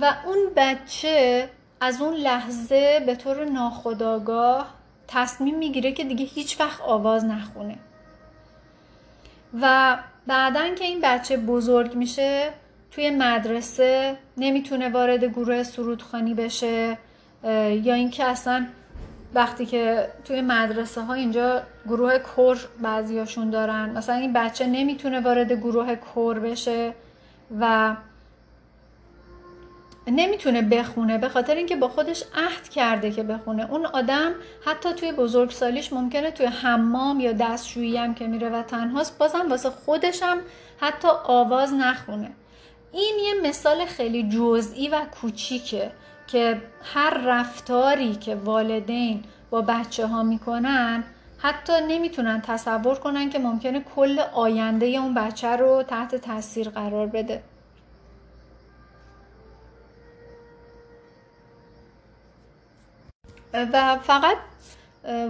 و 0.00 0.14
اون 0.26 0.38
بچه 0.56 1.48
از 1.80 2.00
اون 2.00 2.14
لحظه 2.14 3.02
به 3.06 3.14
طور 3.14 3.44
ناخداگاه 3.44 4.74
تصمیم 5.08 5.58
می‌گیره 5.58 5.92
که 5.92 6.04
دیگه 6.04 6.24
هیچ 6.24 6.60
وقت 6.60 6.80
آواز 6.80 7.24
نخونه. 7.24 7.78
و 9.60 9.96
بعدا 10.26 10.74
که 10.74 10.84
این 10.84 11.00
بچه 11.00 11.36
بزرگ 11.36 11.94
میشه 11.94 12.50
توی 12.94 13.10
مدرسه 13.10 14.16
نمی‌تونه 14.36 14.88
وارد 14.88 15.24
گروه 15.24 15.62
سرودخانی 15.62 16.34
بشه 16.34 16.98
یا 17.82 17.94
اینکه 17.94 18.24
اصلا 18.24 18.66
وقتی 19.34 19.66
که 19.66 20.08
توی 20.24 20.40
مدرسه 20.40 21.00
ها 21.00 21.14
اینجا 21.14 21.62
گروه 21.86 22.18
کور 22.18 22.58
بعضیاشون 22.82 23.50
دارن. 23.50 23.90
مثلا 23.90 24.14
این 24.14 24.32
بچه 24.32 24.66
نمی‌تونه 24.66 25.20
وارد 25.20 25.52
گروه 25.52 25.94
کور 25.94 26.38
بشه 26.38 26.94
و 27.60 27.96
نمی‌تونه 30.06 30.62
بخونه 30.62 31.18
به 31.18 31.28
خاطر 31.28 31.54
اینکه 31.54 31.76
با 31.76 31.88
خودش 31.88 32.24
عهد 32.34 32.68
کرده 32.68 33.10
که 33.10 33.22
بخونه. 33.22 33.70
اون 33.70 33.86
آدم 33.86 34.32
حتی 34.66 34.92
توی 34.92 35.12
بزرگسالیش 35.12 35.92
ممکنه 35.92 36.30
توی 36.30 36.46
حمام 36.46 37.20
یا 37.20 37.32
دستشویی 37.32 37.96
هم 37.96 38.14
که 38.14 38.26
میره 38.26 38.48
و 38.48 38.62
تنهاست 38.62 39.18
بازم 39.18 39.50
واسه 39.50 39.70
خودش 39.70 40.22
هم 40.22 40.38
حتی 40.80 41.08
آواز 41.24 41.74
نخونه. 41.74 42.30
این 42.94 43.14
یه 43.24 43.48
مثال 43.48 43.84
خیلی 43.84 44.28
جزئی 44.28 44.88
و 44.88 45.04
کوچیکه 45.20 45.92
که 46.26 46.62
هر 46.82 47.18
رفتاری 47.26 48.14
که 48.14 48.34
والدین 48.34 49.24
با 49.50 49.60
بچه 49.60 50.06
ها 50.06 50.22
می‌کنن 50.22 51.04
حتی 51.38 51.72
نمی‌تونن 51.88 52.40
تصور 52.40 52.94
کنن 52.94 53.30
که 53.30 53.38
ممکنه 53.38 53.80
کل 53.96 54.18
آینده 54.34 54.86
اون 54.86 55.14
بچه 55.14 55.48
رو 55.56 55.82
تحت 55.82 56.14
تاثیر 56.14 56.68
قرار 56.68 57.06
بده. 57.06 57.42
و 63.52 63.98
فقط 63.98 64.36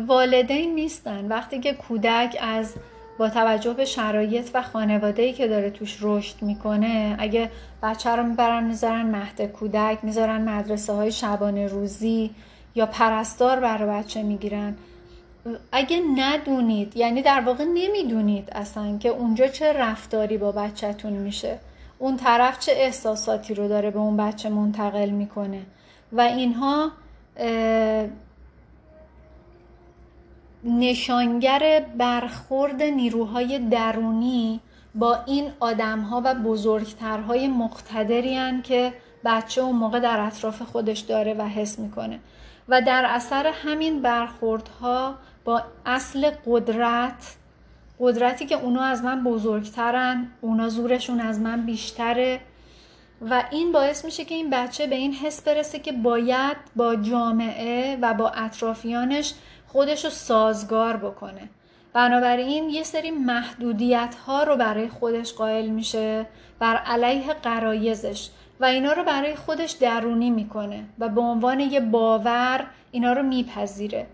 والدین 0.07 0.75
نیستن. 0.75 1.29
وقتی 1.29 1.61
که 1.61 1.75
کودک 1.75 2.37
از 2.41 2.75
با 3.19 3.29
توجه 3.29 3.75
به 3.75 3.85
شرایط 3.85 4.51
و 4.55 4.63
خانواده‌ای 4.63 5.33
که 5.33 5.49
داره 5.49 5.71
توش 5.71 5.99
رشد 6.01 6.43
می‌کنه 6.43 7.17
اگه 7.19 7.51
بچه 7.83 8.11
رو 8.11 8.23
می‌برن 8.23 8.65
می‌ذارن 8.65 9.07
مهد 9.07 9.43
کودک 9.43 9.99
می‌ذارن 10.03 10.49
مدرسه 10.49 10.93
های 10.93 11.13
شبانه 11.13 11.67
روزی 11.67 12.31
یا 12.75 12.87
پرستار 12.87 13.61
برای 13.61 13.89
بچه 13.89 14.23
می‌گیرن. 14.23 14.75
اگه 15.73 16.01
ندونید 16.17 16.97
یعنی 16.97 17.23
در 17.23 17.41
واقع 17.41 17.65
نمی‌دونید 17.65 18.49
اصلا 18.53 18.99
که 18.99 19.09
اونجا 19.09 19.47
چه 19.49 19.73
رفتاری 19.73 20.39
با 20.39 20.53
بچهتون 20.53 21.13
میشه. 21.13 21.59
اون 21.99 22.17
طرف 22.17 22.59
چه 22.59 22.73
احساساتی 22.73 23.55
رو 23.55 23.69
داره 23.69 23.91
به 23.91 23.99
اون 23.99 24.17
بچه 24.17 24.49
منتقل 24.49 25.11
می‌کنه. 25.11 25.63
و 26.13 26.21
اینها 26.21 26.91
نشانگر 30.65 31.87
برخورد 31.99 32.83
نیروهای 32.83 33.59
درونی 33.59 34.61
با 34.95 35.19
این 35.27 35.51
آدمها 35.61 36.23
و 36.25 36.35
بزرگترهای 36.35 37.49
مقتدری 37.49 38.63
که 38.63 38.93
بچه 39.25 39.61
اون 39.61 39.77
موقع 39.77 40.01
در 40.01 40.21
اطراف 40.21 40.63
خودش 40.63 40.99
داره 40.99 41.35
و 41.35 41.43
حس 41.43 41.79
می‌کنه. 41.79 42.21
و 42.69 42.81
در 42.81 43.05
اثر 43.09 43.53
همین 43.65 44.03
برخوردها 44.03 45.15
با 45.45 45.63
اصل 45.87 46.31
قدرت 46.47 47.37
قدرتی 48.01 48.47
که 48.47 48.55
اونا 48.55 48.83
از 48.83 49.03
من 49.05 49.25
بزرگترن 49.25 50.27
اونا 50.41 50.69
زورشون 50.69 51.21
از 51.21 51.41
من 51.41 51.67
بیشتره 51.67 52.41
و 53.31 53.45
این 53.51 53.73
باعث 53.73 54.05
میشه 54.05 54.25
که 54.25 54.35
این 54.35 54.51
بچه 54.51 54.87
به 54.87 54.95
این 54.95 55.13
حس 55.13 55.43
برسه 55.43 55.79
که 55.79 55.93
باید 55.93 56.57
با 56.77 56.97
جامعه 56.97 57.99
و 58.03 58.15
با 58.15 58.29
اطرافیانش 58.29 59.35
خودش 59.75 60.05
رو 60.05 60.11
سازگار 60.11 60.97
بکنه. 60.97 61.49
بنابراین 61.93 62.71
یه 62.71 62.83
سری 62.83 63.11
محدودیت 63.11 64.15
ها 64.27 64.43
رو 64.43 64.57
برای 64.57 64.89
خودش 64.89 65.33
قائل 65.33 65.67
میشه 65.67 66.27
بر 66.59 66.77
علیه 66.77 67.33
قرایزش 67.33 68.31
و 68.61 68.65
اینا 68.65 68.93
رو 68.93 69.05
برای 69.05 69.35
خودش 69.35 69.73
درونی 69.73 70.31
می‌کنه 70.31 70.85
و 70.99 71.09
به 71.09 71.21
عنوان 71.21 71.61
یه 71.61 71.81
باور 71.81 72.67
اینا 72.91 73.13
رو 73.13 73.23
میپذیره. 73.23 74.07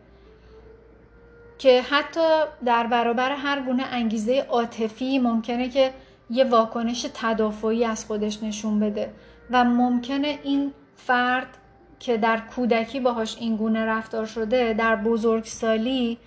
که 1.59 1.83
حتی 1.83 2.45
در 2.65 2.87
برابر 2.87 3.31
هر 3.33 3.61
گونه 3.61 3.83
انگیزه 3.91 4.47
عاطفی 4.49 5.19
ممکنه 5.19 5.69
که 5.69 5.93
یه 6.31 6.45
واکنش 6.45 7.07
تدافعی 7.15 7.85
از 7.85 8.05
خودش 8.05 8.43
نشون 8.43 8.81
بده 8.81 9.13
و 9.51 9.65
ممکنه 9.65 10.39
این 10.43 10.73
فرد 10.97 11.57
که 12.01 12.17
در 12.17 12.41
کودکی 12.57 13.01
باهاش 13.01 13.37
این 13.41 13.57
گونه 13.57 13.85
رفتار 13.85 14.27
شده 14.27 14.73
در 14.73 14.97
بزرگسالی 14.97 16.19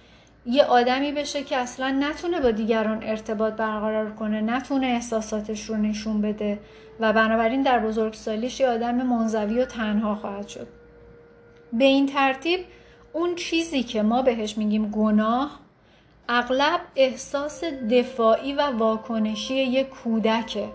یه 0.46 0.64
آدمی 0.64 1.12
بشه 1.12 1.44
که 1.44 1.58
اصلا 1.58 1.90
نتونه 2.00 2.40
با 2.40 2.52
دیگران 2.52 3.04
ارتباط 3.04 3.54
برقرار 3.54 4.12
کنه 4.12 4.42
نتونه 4.42 4.88
احساساتش 4.88 5.70
رو 5.70 5.78
نشون 5.78 6.22
بده 6.22 6.60
و 7.00 7.14
بنابراین 7.14 7.62
در 7.62 7.80
بزرگسالیش 7.80 8.60
یه 8.60 8.68
آدم 8.68 8.96
منزوی 8.96 9.60
و 9.60 9.66
تنها 9.66 10.16
خواهد 10.16 10.48
شد. 10.48 10.68
به 11.74 11.86
این 11.86 12.06
ترتیب 12.06 12.60
اون 13.14 13.36
چیزی 13.36 13.84
که 13.84 14.02
ما 14.02 14.22
بهش 14.22 14.58
میگیم 14.58 14.90
گناه 14.90 15.60
اغلب 16.30 16.80
احساس 16.96 17.64
دفاعی 17.92 18.54
و 18.54 18.62
واکنشی 18.62 19.54
یک 19.54 19.90
کودکه. 19.90 20.70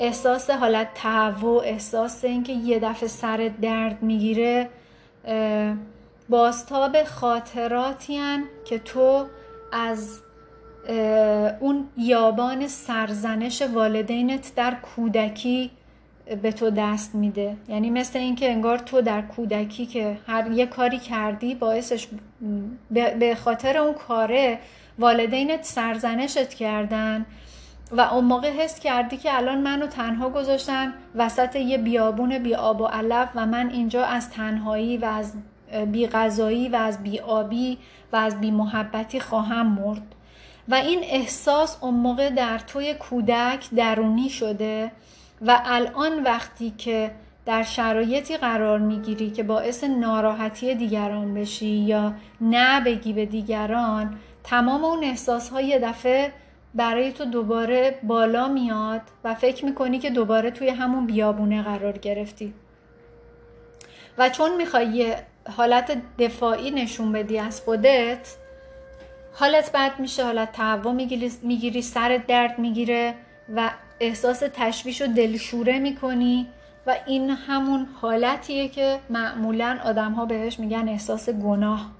احساس 0.00 0.50
حالت 0.50 0.88
تهوع 0.94 1.62
احساس 1.64 2.24
اینکه 2.24 2.52
یه 2.52 2.78
دفعه 2.78 3.08
سر 3.08 3.50
درد 3.62 4.02
می‌گیره 4.02 4.68
باستاب 6.28 7.04
خاطراتی 7.04 8.20
که 8.64 8.78
تو 8.78 9.26
از 9.72 10.20
اون 11.60 11.88
یابان 11.96 12.68
سرزنش 12.68 13.62
والدینت 13.62 14.52
در 14.56 14.74
کودکی 14.74 15.70
به 16.42 16.52
تو 16.52 16.70
دست 16.70 17.14
میده. 17.14 17.56
یعنی 17.68 17.90
مثل 17.90 18.18
اینکه 18.18 18.50
انگار 18.50 18.78
تو 18.78 19.00
در 19.00 19.22
کودکی 19.22 19.86
که 19.86 20.18
هر 20.26 20.50
یه 20.50 20.66
کاری 20.66 20.98
کردی 20.98 21.54
باعثش 21.54 22.08
به 22.90 23.36
خاطر 23.44 23.78
اون 23.78 23.94
کاره 23.94 24.58
والدینت 24.98 25.64
سرزنشت 25.64 26.54
کردن. 26.54 27.26
و 27.92 28.00
اون 28.00 28.24
موقع 28.24 28.50
حس 28.50 28.80
کردی 28.80 29.16
که 29.16 29.36
الان 29.36 29.60
منو 29.60 29.86
تنها 29.86 30.30
گذاشتن 30.30 30.92
وسط 31.14 31.56
یه 31.56 31.78
بیابون 31.78 32.38
بی 32.38 32.54
آب 32.54 32.80
و 32.80 32.86
علف 32.86 33.28
و 33.34 33.46
من 33.46 33.70
اینجا 33.70 34.04
از 34.04 34.30
تنهایی 34.30 34.96
و 34.96 35.04
از 35.04 35.34
بی 35.92 36.06
غذایی 36.06 36.68
و 36.68 36.76
از 36.76 37.02
بی 37.02 37.20
آبی 37.20 37.78
و 38.12 38.16
از 38.16 38.40
بی 38.40 38.50
محبتی 38.50 39.20
خواهم 39.20 39.66
مرد. 39.66 40.14
و 40.68 40.74
این 40.74 41.00
احساس 41.02 41.78
اون 41.80 41.94
موقع 41.94 42.30
در 42.30 42.58
توی 42.58 42.94
کودک 42.94 43.68
درونی 43.76 44.28
شده 44.28 44.92
و 45.42 45.60
الان 45.64 46.22
وقتی 46.22 46.70
که 46.70 47.10
در 47.46 47.62
شرایطی 47.62 48.36
قرار 48.36 48.78
می‌گیری 48.78 49.30
که 49.30 49.42
باعث 49.42 49.84
ناراحتی 49.84 50.74
دیگران 50.74 51.34
بشی 51.34 51.66
یا 51.66 52.14
نه 52.40 52.80
بگی 52.80 53.12
به 53.12 53.26
دیگران 53.26 54.18
تمام 54.44 54.84
اون 54.84 55.04
احساس 55.04 55.48
های 55.48 55.78
دفعه 55.78 56.32
برای 56.74 57.12
تو 57.12 57.24
دوباره 57.24 57.98
بالا 58.02 58.48
میاد 58.48 59.00
و 59.24 59.34
فکر 59.34 59.64
می‌کنی 59.64 59.98
که 59.98 60.10
دوباره 60.10 60.50
توی 60.50 60.68
همون 60.68 61.06
بیابونه 61.06 61.62
قرار 61.62 61.98
گرفتی. 61.98 62.54
و 64.18 64.28
چون 64.28 64.56
می‌خوای 64.56 64.86
یه 64.86 65.16
حالت 65.56 66.02
دفاعی 66.18 66.70
نشون 66.70 67.12
بدی 67.12 67.38
از 67.38 67.60
خودت 67.60 68.36
حالت 69.32 69.72
بد 69.72 70.00
میشه 70.00 70.24
حالت 70.24 70.52
تهوع 70.52 70.92
می‌گیری, 70.92 71.32
می‌گیری 71.42 71.82
سر 71.82 72.20
درد 72.28 72.58
می‌گیره 72.58 73.14
و 73.54 73.70
احساس 74.00 74.42
تشویش 74.54 75.02
و 75.02 75.06
دلشوره 75.06 75.78
می‌کنی 75.78 76.48
و 76.86 76.96
این 77.06 77.30
همون 77.30 77.86
حالتیه 78.00 78.68
که 78.68 78.98
معمولا 79.10 79.78
آدم 79.84 80.12
ها 80.12 80.26
بهش 80.26 80.58
میگن 80.58 80.88
احساس 80.88 81.30
گناه. 81.30 81.90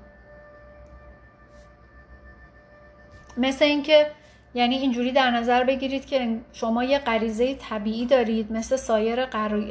مثل 3.37 3.65
اینکه 3.65 4.07
یعنی 4.55 4.77
اینجوری 4.77 5.13
در 5.13 5.31
نظر 5.31 5.65
بگیرید 5.65 6.07
که 6.07 6.41
شما 6.53 6.85
یه 6.85 6.99
غریزه 6.99 7.55
طبیعی 7.55 8.07
دارید 8.07 8.53
مثل 8.53 8.77
سایر 8.77 9.27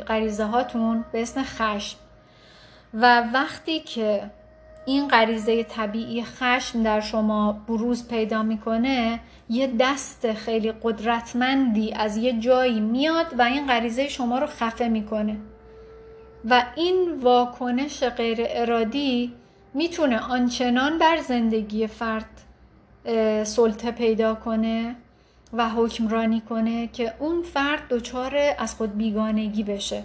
غریزه 0.07 0.43
هاتون 0.43 1.05
به 1.11 1.21
اسم 1.21 1.43
خشم. 1.43 1.97
و 2.93 3.21
وقتی 3.33 3.79
که 3.79 4.29
این 4.85 5.07
غریزه 5.07 5.63
طبیعی 5.63 6.23
خشم 6.23 6.83
در 6.83 6.99
شما 6.99 7.53
بروز 7.67 8.07
پیدا 8.07 8.43
می‌کنه 8.43 9.19
یه 9.49 9.73
دست 9.79 10.33
خیلی 10.33 10.71
قدرتمندی 10.71 11.93
از 11.93 12.17
یه 12.17 12.39
جایی 12.39 12.79
میاد 12.79 13.25
و 13.37 13.41
این 13.41 13.67
غریزه 13.67 14.07
شما 14.07 14.39
رو 14.39 14.47
خفه 14.47 14.87
می‌کنه. 14.87 15.37
و 16.45 16.63
این 16.75 17.19
واکنش 17.21 18.03
غیر 18.03 18.37
ارادی 18.41 19.33
می‌تونه 19.73 20.19
آنچنان 20.19 20.97
بر 20.97 21.17
زندگی 21.17 21.87
فرد 21.87 22.48
سلطه 23.43 23.91
پیدا 23.91 24.35
کنه 24.35 24.95
و 25.53 25.69
حکمرانی 25.69 26.41
کنه 26.41 26.87
که 26.87 27.13
اون 27.19 27.41
فرد 27.41 27.87
دچار 27.89 28.35
از 28.57 28.75
خود 28.75 28.97
بیگانگی 28.97 29.63
بشه. 29.63 30.03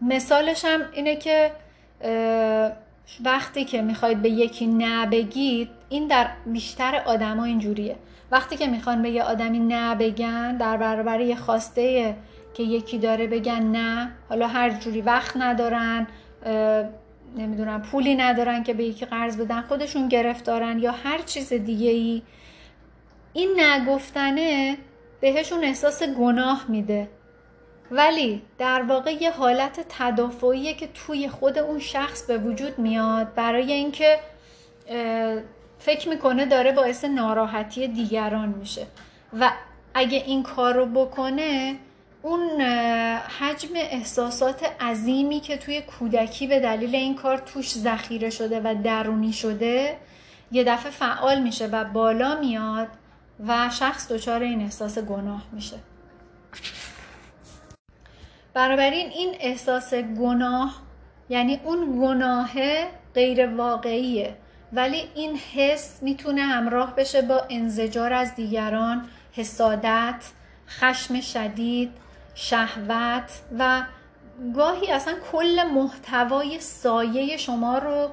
مثالش 0.00 0.64
هم 0.64 0.80
اینه 0.92 1.16
که 1.16 1.52
وقتی 3.24 3.64
که 3.64 3.82
می‌خواید 3.82 4.22
به 4.22 4.30
یکی 4.30 4.66
نه 4.66 5.06
بگید 5.06 5.68
این 5.88 6.06
در 6.06 6.28
بیشتر 6.46 7.02
آدما 7.06 7.44
اینجوریه. 7.44 7.96
وقتی 8.30 8.56
که 8.56 8.66
می‌خوان 8.66 9.02
به 9.02 9.10
یه 9.10 9.22
آدمی 9.22 9.58
نه 9.58 9.94
بگن 9.94 10.56
در 10.56 10.76
برابر 10.76 11.20
یه 11.20 11.36
خواسته 11.36 12.16
که 12.54 12.62
یکی 12.62 12.98
داره 12.98 13.26
بگن 13.26 13.62
نه 13.62 14.10
حالا 14.28 14.46
هر 14.48 14.70
جوری 14.70 15.00
وقت 15.00 15.36
ندارن 15.36 16.06
نمی‌دونم 17.36 17.82
پولی 17.82 18.14
ندارن 18.14 18.62
که 18.62 18.74
به 18.74 18.84
یکی 18.84 19.04
قرض 19.04 19.36
بدن 19.36 19.62
خودشون 19.62 20.08
گرفتارن 20.08 20.78
یا 20.78 20.92
هر 20.92 21.18
چیز 21.18 21.52
دیگه 21.52 21.90
ای 21.90 22.22
این 23.32 23.60
نگفتنه 23.60 24.76
بهشون 25.20 25.64
احساس 25.64 26.02
گناه 26.02 26.64
میده. 26.68 27.08
ولی 27.90 28.42
در 28.58 28.82
واقع 28.82 29.12
یه 29.12 29.30
حالت 29.30 29.86
تدافعیه 29.88 30.74
که 30.74 30.88
توی 30.94 31.28
خود 31.28 31.58
اون 31.58 31.78
شخص 31.78 32.26
به 32.26 32.38
وجود 32.38 32.78
میاد 32.78 33.34
برای 33.34 33.72
اینکه 33.72 34.18
فکر 35.78 36.08
می‌کنه 36.08 36.46
داره 36.46 36.72
باعث 36.72 37.04
ناراحتی 37.04 37.88
دیگران 37.88 38.48
میشه. 38.48 38.86
و 39.40 39.50
اگه 39.94 40.22
این 40.26 40.42
کار 40.42 40.74
رو 40.74 40.86
بکنه 40.86 41.76
اون 42.26 42.60
حجم 43.40 43.68
احساسات 43.74 44.62
عظیمی 44.80 45.40
که 45.40 45.56
توی 45.56 45.80
کودکی 45.80 46.46
به 46.46 46.60
دلیل 46.60 46.94
این 46.94 47.14
کار 47.14 47.38
توش 47.38 47.72
ذخیره 47.72 48.30
شده 48.30 48.60
و 48.60 48.74
درونی 48.84 49.32
شده 49.32 49.96
یه 50.52 50.64
دفعه 50.64 50.90
فعال 50.90 51.42
میشه 51.42 51.66
و 51.66 51.84
بالا 51.84 52.40
میاد 52.40 52.88
و 53.46 53.70
شخص 53.70 54.12
دچار 54.12 54.42
این 54.42 54.60
احساس 54.60 54.98
گناه 54.98 55.42
میشه. 55.52 55.76
بنابراین 58.54 59.08
این 59.08 59.36
احساس 59.40 59.94
گناه 59.94 60.82
یعنی 61.28 61.60
اون 61.64 62.00
گناه 62.00 62.50
غیر 63.14 63.46
واقعیه 63.46 64.36
ولی 64.72 65.02
این 65.14 65.36
حس 65.36 66.02
می‌تونه 66.02 66.42
همراه 66.42 66.96
بشه 66.96 67.22
با 67.22 67.46
انزجار 67.50 68.12
از 68.12 68.34
دیگران 68.34 69.08
حسادت 69.32 70.24
خشم 70.68 71.20
شدید 71.20 72.05
شهوت 72.38 73.30
و 73.58 73.82
گاهی 74.54 74.92
اصلا 74.92 75.14
کل 75.32 75.62
محتوای 75.74 76.60
سایه 76.60 77.36
شما 77.36 77.78
رو 77.78 78.10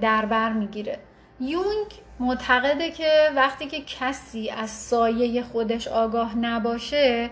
در 0.00 0.26
بر 0.26 0.52
می‌گیره. 0.52 0.98
یونگ 1.40 1.86
معتقده 2.20 2.90
که 2.90 3.30
وقتی 3.36 3.66
که 3.66 3.80
کسی 3.80 4.50
از 4.50 4.70
سایه 4.70 5.42
خودش 5.42 5.88
آگاه 5.88 6.38
نباشه 6.38 7.30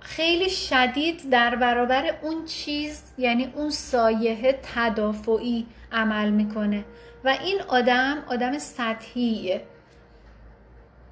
خیلی 0.00 0.50
شدید 0.50 1.30
در 1.30 1.54
برابر 1.54 2.14
اون 2.22 2.44
چیز 2.44 3.02
یعنی 3.18 3.52
اون 3.54 3.70
سایه 3.70 4.58
تدافعی 4.74 5.66
عمل 5.92 6.30
می‌کنه. 6.30 6.84
و 7.24 7.28
این 7.28 7.60
آدم 7.68 8.18
آدم 8.28 8.58
سطحیه. 8.58 9.62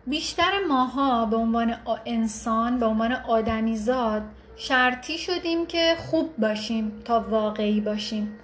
بیشتر 0.07 0.53
ماها 0.69 1.27
به 1.27 1.37
عنوان 1.37 1.77
انسان 2.05 2.79
به 2.79 2.87
عنوان 2.87 3.13
آدمیزاد 3.13 4.23
شرطی 4.57 5.19
شدیم 5.19 5.67
که 5.67 5.97
خوب 5.99 6.37
باشیم 6.37 7.03
تا 7.05 7.21
واقعی 7.21 7.81
باشیم 7.81 8.39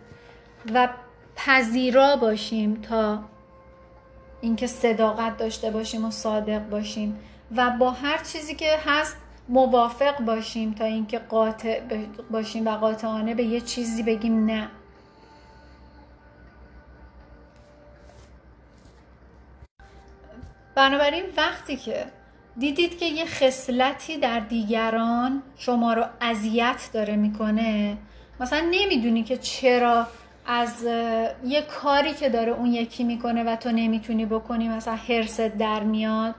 و 0.74 0.88
پذیرا 1.36 2.16
باشیم 2.16 2.74
تا 2.74 3.18
اینکه 4.40 4.66
صداقت 4.66 5.36
داشته 5.36 5.70
باشیم 5.70 6.04
و 6.04 6.10
صادق 6.10 6.68
باشیم 6.68 7.18
و 7.56 7.70
با 7.70 7.90
هر 7.90 8.18
چیزی 8.18 8.54
که 8.54 8.78
هست 8.86 9.16
موافق 9.48 10.20
باشیم 10.20 10.72
تا 10.72 10.84
اینکه 10.84 11.18
قاطع 11.18 11.80
باشیم 12.30 12.66
و 12.66 12.70
قاطعانه 12.70 13.34
به 13.34 13.44
یه 13.44 13.60
چیزی 13.60 14.02
بگیم 14.02 14.44
نه. 14.44 14.68
بنابراین 20.74 21.24
وقتی 21.36 21.76
که 21.76 22.04
دیدید 22.58 22.98
که 22.98 23.06
یه 23.06 23.24
خصلتی 23.24 24.16
در 24.16 24.40
دیگران 24.40 25.42
شما 25.56 25.92
رو 25.94 26.04
اذیت 26.20 26.90
داره 26.92 27.16
می‌کنه 27.16 27.96
مثلا 28.40 28.66
نمی‌دونی 28.70 29.22
که 29.22 29.36
چرا 29.36 30.06
از 30.46 30.84
یه 31.44 31.62
کاری 31.62 32.14
که 32.14 32.28
داره 32.28 32.52
اون 32.52 32.66
یکی 32.66 33.04
می‌کنه 33.04 33.44
و 33.44 33.56
تو 33.56 33.70
نمی‌تونی 33.70 34.26
بکنی 34.26 34.68
مثلا 34.68 34.94
حرست 34.94 35.40
در 35.40 35.82
میاد. 35.82 36.34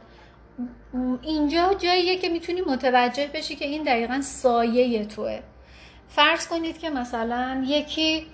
اینجا 1.21 1.73
جاییه 1.73 2.17
که 2.17 2.29
می‌تونی 2.29 2.61
متوجه 2.61 3.27
بشی 3.33 3.55
که 3.55 3.65
این 3.65 3.83
دقیقا 3.83 4.21
سایه 4.21 5.05
توه. 5.05 5.39
فرض 6.09 6.47
کنید 6.47 6.77
که 6.77 6.89
مثلا 6.89 7.63
یکی 7.67 8.27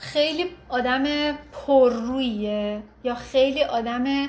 خیلی 0.00 0.50
آدم 0.68 1.04
پررویه 1.32 2.82
یا 3.04 3.14
خیلی 3.14 3.64
آدم 3.64 4.28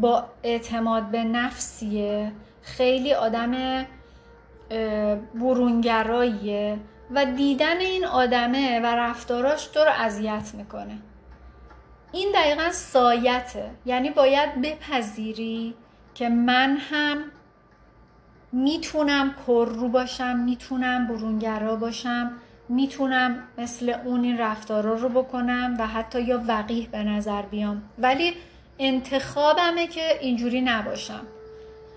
با 0.00 0.24
اعتماد 0.42 1.02
به 1.10 1.24
نفسیه. 1.24 2.32
خیلی 2.62 3.14
آدم 3.14 3.84
برونگراییه 5.34 6.78
و 7.10 7.24
دیدن 7.24 7.76
این 7.76 8.04
آدمه 8.04 8.80
و 8.80 8.86
رفتاراش 8.86 9.66
تو 9.66 9.80
رو 9.80 9.90
اذیت 9.98 10.50
می‌کنه. 10.54 10.98
این 12.12 12.32
دقیقا 12.34 12.70
سایته. 12.70 13.70
یعنی 13.86 14.10
باید 14.10 14.62
بپذیری 14.62 15.74
که 16.14 16.28
من 16.28 16.76
هم 16.76 17.18
می‌تونم 18.52 19.34
پررو 19.46 19.88
باشم 19.88 20.36
می‌تونم 20.36 21.06
برونگرا 21.06 21.76
باشم. 21.76 22.32
می‌تونم 22.68 23.42
مثل 23.58 23.94
اون 24.04 24.24
این 24.24 24.38
رفتارا 24.38 24.94
رو 24.94 25.08
بکنم 25.08 25.76
و 25.78 25.86
حتی 25.86 26.22
یا 26.22 26.42
وقیح 26.48 26.88
به 26.92 27.02
نظر 27.02 27.42
بیام. 27.42 27.82
ولی 27.98 28.32
انتخابمه 28.78 29.86
که 29.86 30.18
اینجوری 30.20 30.60
نباشم. 30.60 31.26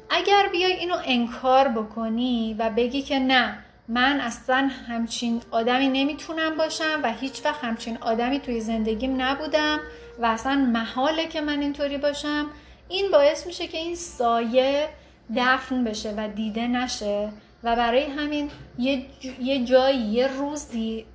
اگر 0.09 0.49
بیای 0.51 0.73
اینو 0.73 0.95
انکار 1.05 1.67
بکنی 1.67 2.55
و 2.59 2.69
بگی 2.69 3.01
که 3.01 3.19
نه 3.19 3.57
من 3.87 4.19
اصلا 4.19 4.69
همچین 4.87 5.41
آدمی 5.51 5.89
نمی‌تونم 5.89 6.57
باشم 6.57 6.99
و 7.03 7.13
هیچ 7.13 7.45
وقت 7.45 7.63
همچین 7.63 7.97
آدمی 8.01 8.39
توی 8.39 8.61
زندگیم 8.61 9.21
نبودم 9.21 9.79
و 10.19 10.25
اصلا 10.25 10.55
محاله 10.55 11.27
که 11.27 11.41
من 11.41 11.61
اینطوری 11.61 11.97
باشم 11.97 12.45
این 12.89 13.11
باعث 13.11 13.47
میشه 13.47 13.67
که 13.67 13.77
این 13.77 13.95
سایه 13.95 14.89
دفن 15.35 15.83
بشه 15.83 16.13
و 16.17 16.27
دیده 16.27 16.67
نشه 16.67 17.29
و 17.63 17.75
برای 17.75 18.03
همین 18.03 18.49
یه, 18.77 19.05
یه 19.41 19.65
جایی 19.65 19.99
یه 19.99 20.27
روزی 20.27 21.05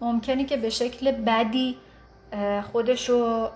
ممکنه 0.00 0.44
که 0.44 0.56
به 0.56 0.70
شکل 0.70 1.12
بدی 1.12 1.76
خودشو 2.72 3.50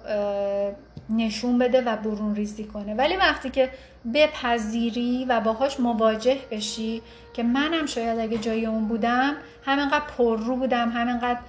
نشون 1.11 1.59
بده 1.59 1.81
و 1.81 1.97
برون 1.97 2.35
ریزی 2.35 2.65
کنه. 2.65 2.95
ولی 2.95 3.17
وقتی 3.17 3.51
که 3.51 3.71
بپذیری 4.15 5.27
و 5.29 5.41
باهاش 5.41 5.81
مواجه 5.81 6.39
بشی 6.51 7.03
که 7.35 7.43
منم 7.43 7.87
شاید 7.87 8.19
اگه 8.19 8.39
جای 8.39 8.67
اون 8.67 8.89
بودم 8.89 9.37
همینقدر 9.65 10.05
پررو 10.19 10.57
بودم 10.57 10.91
همینقدر 10.91 11.41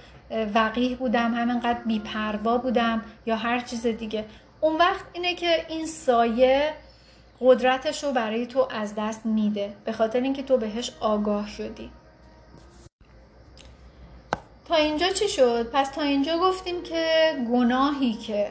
وقیح 0.54 0.96
بودم 0.96 1.34
همینقدر 1.34 1.78
بیپروا 1.86 2.58
بودم 2.58 3.02
یا 3.26 3.36
هر 3.36 3.60
چیز 3.60 3.86
دیگه. 3.86 4.24
اون 4.60 4.76
وقت 4.76 5.04
اینه 5.12 5.34
که 5.34 5.66
این 5.68 5.86
سایه 5.86 6.72
قدرتش 7.40 8.04
رو 8.04 8.12
برای 8.12 8.46
تو 8.46 8.68
از 8.70 8.94
دست 8.94 9.26
میده. 9.26 9.72
به 9.84 9.92
خاطر 9.92 10.20
اینکه 10.20 10.42
تو 10.42 10.56
بهش 10.56 10.92
آگاه 11.00 11.48
شدی. 11.48 11.90
تا 14.64 14.74
اینجا 14.74 15.08
چی 15.08 15.28
شد؟ 15.28 15.70
پس 15.72 15.90
تا 15.90 16.02
اینجا 16.02 16.38
گفتیم 16.38 16.82
که 16.82 17.32
گناهی 17.52 18.12
که 18.12 18.48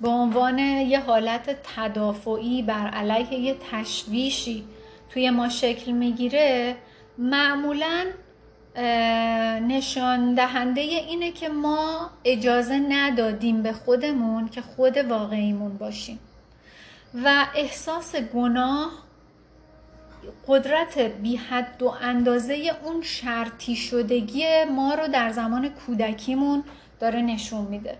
به 0.00 0.08
عنوان 0.08 0.58
یه 0.58 1.00
حالت 1.00 1.56
تدافعی 1.76 2.62
بر 2.62 2.88
علیه 2.88 3.34
یه 3.34 3.56
تشویشی 3.72 4.64
توی 5.10 5.30
ما 5.30 5.48
شکل 5.48 5.92
می‌گیره 5.92 6.76
معمولا 7.18 8.06
نشان 9.68 10.34
دهنده 10.34 10.80
اینه 10.80 11.32
که 11.32 11.48
ما 11.48 12.10
اجازه 12.24 12.78
ندادیم 12.88 13.62
به 13.62 13.72
خودمون 13.72 14.48
که 14.48 14.62
خود 14.62 14.96
واقعیمون 14.96 15.78
باشیم. 15.78 16.18
و 17.14 17.46
احساس 17.54 18.16
گناه 18.16 18.90
قدرت 20.48 20.98
بی 20.98 21.36
حد 21.36 21.82
و 21.82 21.94
اندازه 22.00 22.76
اون 22.84 23.02
شرطی 23.02 23.76
شدگی 23.76 24.64
ما 24.64 24.94
رو 24.94 25.08
در 25.08 25.30
زمان 25.30 25.68
کودکیمون 25.68 26.64
داره 27.00 27.22
نشون 27.22 27.64
میده. 27.64 27.98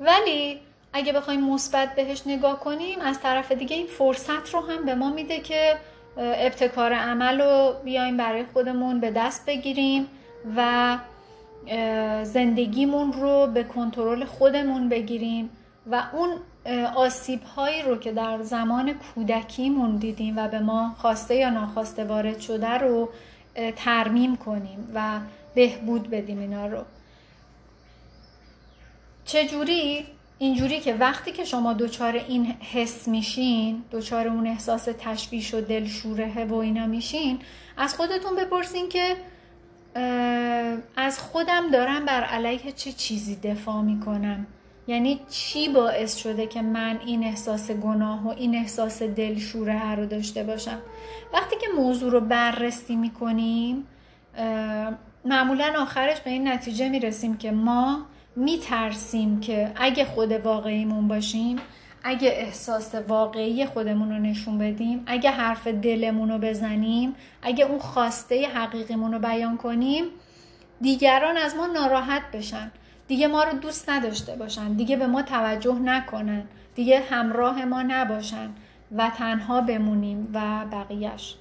ولی 0.00 0.60
اگه 0.92 1.12
بخوایم 1.12 1.40
مثبت 1.40 1.94
بهش 1.94 2.22
نگاه 2.26 2.60
کنیم 2.60 3.00
از 3.00 3.20
طرف 3.20 3.52
دیگه 3.52 3.76
این 3.76 3.86
فرصت 3.86 4.54
رو 4.54 4.60
هم 4.60 4.84
به 4.84 4.94
ما 4.94 5.10
میده 5.10 5.40
که 5.40 5.76
ابتکار 6.16 6.92
عمل 6.92 7.40
رو 7.40 7.74
بیایم 7.84 8.16
برای 8.16 8.44
خودمون 8.52 9.00
به 9.00 9.10
دست 9.10 9.46
بگیریم 9.46 10.06
و 10.56 10.98
زندگیمون 12.22 13.12
رو 13.12 13.46
به 13.46 13.64
کنترل 13.64 14.24
خودمون 14.24 14.88
بگیریم 14.88 15.50
و 15.90 16.02
اون 16.12 16.30
آسیب 16.96 17.42
هایی 17.42 17.82
رو 17.82 17.96
که 17.96 18.12
در 18.12 18.42
زمان 18.42 18.92
کودکیمون 18.92 19.96
دیدیم 19.96 20.38
و 20.38 20.48
به 20.48 20.58
ما 20.58 20.94
خواسته 20.98 21.34
یا 21.34 21.50
ناخواسته 21.50 22.04
وارد 22.04 22.40
شده 22.40 22.68
رو 22.68 23.08
ترمیم 23.76 24.36
کنیم 24.36 24.90
و 24.94 25.20
بهبود 25.54 26.10
بدیم 26.10 26.38
اینا 26.38 26.66
رو. 26.66 26.84
چجوری؟ 29.24 30.06
اینجوری 30.38 30.80
که 30.80 30.94
وقتی 30.94 31.32
که 31.32 31.44
شما 31.44 31.72
دچار 31.72 32.12
این 32.12 32.46
حس 32.46 33.08
میشین 33.08 33.82
دچار 33.92 34.28
اون 34.28 34.46
احساس 34.46 34.88
تشویش 34.98 35.54
و 35.54 35.60
دلشوره 35.60 36.44
و 36.44 36.54
اینا 36.54 36.86
میشین 36.86 37.38
از 37.76 37.94
خودتون 37.94 38.36
بپرسین 38.36 38.88
که 38.88 39.16
از 40.96 41.18
خودم 41.18 41.70
دارم 41.70 42.04
بر 42.04 42.24
علیه 42.24 42.72
چه 42.72 42.92
چیزی 42.92 43.36
دفاع 43.36 43.82
می‌کنم. 43.82 44.46
یعنی 44.88 45.20
چی 45.30 45.68
باعث 45.68 46.16
شده 46.16 46.46
که 46.46 46.62
من 46.62 46.98
این 47.06 47.24
احساس 47.24 47.70
گناه 47.70 48.26
و 48.26 48.28
این 48.28 48.54
احساس 48.54 49.02
دلشوره 49.02 49.94
رو 49.94 50.06
داشته 50.06 50.42
باشم؟ 50.42 50.78
وقتی 51.32 51.56
که 51.56 51.66
موضوع 51.76 52.12
رو 52.12 52.20
بررسی 52.20 52.96
می‌کنیم 52.96 53.86
معمولا 55.24 55.74
آخرش 55.78 56.20
به 56.20 56.30
این 56.30 56.48
نتیجه 56.48 56.88
می‌رسیم 56.88 57.36
که 57.36 57.50
ما 57.50 58.06
میترسیم 58.36 59.40
که 59.40 59.72
اگه 59.76 60.04
خود 60.04 60.32
واقعیمون 60.32 61.08
باشیم 61.08 61.56
اگه 62.02 62.28
احساس 62.28 62.94
واقعی 62.94 63.66
خودمون 63.66 64.10
رو 64.10 64.18
نشون 64.18 64.58
بدیم 64.58 65.02
اگه 65.06 65.30
حرف 65.30 65.66
دلمون 65.66 66.30
رو 66.30 66.38
بزنیم 66.38 67.14
اگه 67.42 67.64
اون 67.64 67.78
خواسته 67.78 68.46
حقیقیمون 68.46 69.12
رو 69.12 69.18
بیان 69.18 69.56
کنیم 69.56 70.04
دیگران 70.80 71.36
از 71.36 71.56
ما 71.56 71.66
ناراحت 71.66 72.22
بشن. 72.32 72.72
دیگه 73.08 73.26
ما 73.26 73.44
رو 73.44 73.58
دوست 73.58 73.90
نداشته 73.90 74.36
باشن. 74.36 74.72
دیگه 74.72 74.96
به 74.96 75.06
ما 75.06 75.22
توجه 75.22 75.74
نکنن. 75.74 76.48
دیگه 76.74 77.00
همراه 77.00 77.64
ما 77.64 77.82
نباشن 77.82 78.50
و 78.96 79.10
تنها 79.10 79.60
بمونیم 79.60 80.30
و 80.34 80.64
بقیهش 80.72 81.34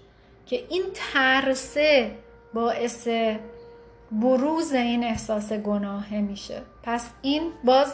که 0.45 0.63
این 0.69 0.83
ترسه 0.93 2.11
باعث 2.53 3.07
بروز 4.11 4.73
این 4.73 5.03
احساس 5.03 5.53
گناهه 5.53 6.21
میشه. 6.21 6.61
پس 6.83 7.09
این 7.21 7.51
باز 7.63 7.93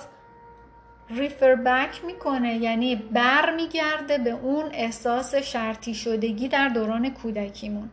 ریفر 1.09 1.55
بک 1.55 2.05
می‌کنه. 2.05 2.57
یعنی 2.57 2.95
بر 2.95 3.55
میگرده 3.55 4.17
به 4.17 4.31
اون 4.31 4.65
احساس 4.73 5.35
شرطی 5.35 5.93
شدگی 5.93 6.47
در 6.47 6.67
دوران 6.67 7.09
کودکیمون. 7.09 7.89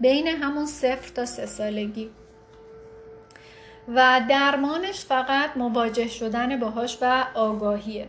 بین 0.00 0.26
همون 0.26 0.66
صفر 0.66 1.12
تا 1.14 1.26
سه 1.26 1.46
سالگی. 1.46 2.10
و 3.88 4.20
درمانش 4.28 5.04
فقط 5.04 5.56
مواجه 5.56 6.08
شدن 6.08 6.60
باهاش 6.60 6.98
و 7.02 7.24
آگاهیه. 7.34 8.08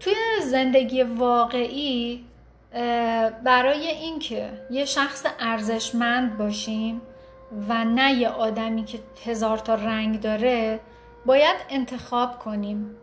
توی 0.00 0.14
زندگی 0.42 1.02
واقعی 1.02 2.24
برای 3.44 3.86
اینکه 3.86 4.50
یه 4.70 4.84
شخص 4.84 5.26
ارزشمند 5.40 6.38
باشیم 6.38 7.00
و 7.68 7.84
نه 7.84 8.12
یه 8.12 8.28
آدمی 8.28 8.84
که 8.84 8.98
هزار 9.24 9.58
تا 9.58 9.74
رنگ 9.74 10.20
داره 10.20 10.80
باید 11.26 11.56
انتخاب 11.70 12.38
کنیم. 12.38 12.96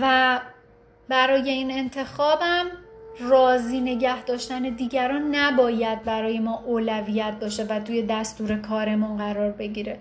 و 0.00 0.40
برای 1.08 1.50
این 1.50 1.70
انتخابم 1.70 2.66
راضی 3.20 3.80
نگه 3.80 4.22
داشتن 4.24 4.62
دیگران 4.62 5.34
نباید 5.34 6.02
برای 6.02 6.38
ما 6.38 6.62
اولویت 6.66 7.34
باشه 7.40 7.64
و 7.64 7.80
توی 7.80 8.02
دستور 8.02 8.56
کارمون 8.56 9.16
قرار 9.16 9.50
بگیره. 9.50 9.98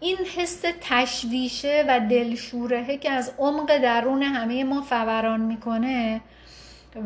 این 0.00 0.16
حس 0.16 0.62
تشویشه 0.80 1.84
و 1.88 2.00
دلشورهه 2.00 2.96
که 2.96 3.10
از 3.10 3.32
عمق 3.38 3.78
درون 3.78 4.22
همه 4.22 4.64
ما 4.64 4.82
فوران 4.82 5.40
می‌کنه 5.40 6.20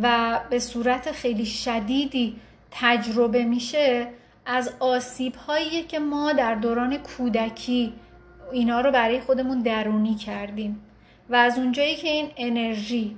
و 0.02 0.40
به 0.50 0.58
صورت 0.58 1.12
خیلی 1.12 1.46
شدیدی 1.46 2.36
تجربه 2.70 3.44
میشه 3.44 4.08
از 4.46 4.72
آسیب 4.80 5.34
هایی 5.34 5.82
که 5.82 5.98
ما 5.98 6.32
در 6.32 6.54
دوران 6.54 6.96
کودکی 6.96 7.92
اینا 8.52 8.80
رو 8.80 8.90
برای 8.90 9.20
خودمون 9.20 9.62
درونی 9.62 10.14
کردیم. 10.14 10.82
و 11.30 11.34
از 11.34 11.58
اونجایی 11.58 11.96
که 11.96 12.08
این 12.08 12.30
انرژی 12.36 13.16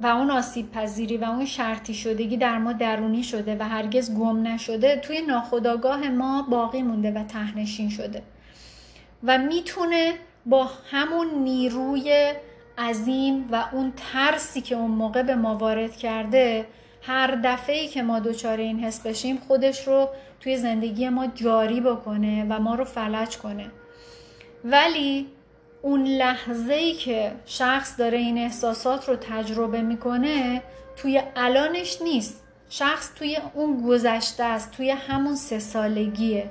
و 0.00 0.06
اون 0.06 0.30
آسیب 0.30 0.70
پذیری 0.70 1.16
و 1.16 1.24
اون 1.24 1.44
شرطی 1.44 1.94
شدگی 1.94 2.36
در 2.36 2.58
ما 2.58 2.72
درونی 2.72 3.22
شده 3.22 3.56
و 3.60 3.62
هرگز 3.62 4.14
گم 4.14 4.46
نشده 4.46 4.96
توی 4.96 5.20
ناخودآگاه 5.20 6.08
ما 6.08 6.42
باقی 6.42 6.82
مونده 6.82 7.10
و 7.10 7.24
تهنشین 7.24 7.90
شده. 7.90 8.22
و 9.24 9.38
می‌تونه 9.38 10.14
با 10.46 10.70
همون 10.90 11.34
نیروی 11.34 12.32
عظیم 12.78 13.48
و 13.52 13.64
اون 13.72 13.92
ترسی 14.12 14.60
که 14.60 14.74
اون 14.74 14.90
موقع 14.90 15.22
به 15.22 15.34
ما 15.34 15.54
وارد 15.54 15.96
کرده 15.96 16.66
هر 17.02 17.40
دفعه 17.44 17.76
ای 17.76 17.88
که 17.88 18.02
ما 18.02 18.20
دچار 18.20 18.58
این 18.58 18.80
حس 18.80 19.00
بشیم 19.06 19.36
خودش 19.36 19.88
رو 19.88 20.08
توی 20.40 20.56
زندگی 20.56 21.08
ما 21.08 21.26
جاری 21.26 21.80
بکنه 21.80 22.46
و 22.48 22.58
ما 22.58 22.74
رو 22.74 22.84
فلج 22.84 23.36
کنه. 23.36 23.70
ولی 24.64 25.26
اون 25.82 26.04
لحظه 26.04 26.74
ای 26.74 26.92
که 26.92 27.32
شخص 27.46 27.98
داره 27.98 28.18
این 28.18 28.38
احساسات 28.38 29.08
رو 29.08 29.16
تجربه 29.16 29.82
می‌کنه 29.82 30.62
توی 30.96 31.22
الانش 31.36 32.02
نیست. 32.02 32.44
شخص 32.68 33.14
توی 33.14 33.38
اون 33.54 33.82
گذشته 33.82 34.44
است 34.44 34.70
توی 34.76 34.90
همون 34.90 35.34
سه 35.34 35.58
سالگیه. 35.58 36.50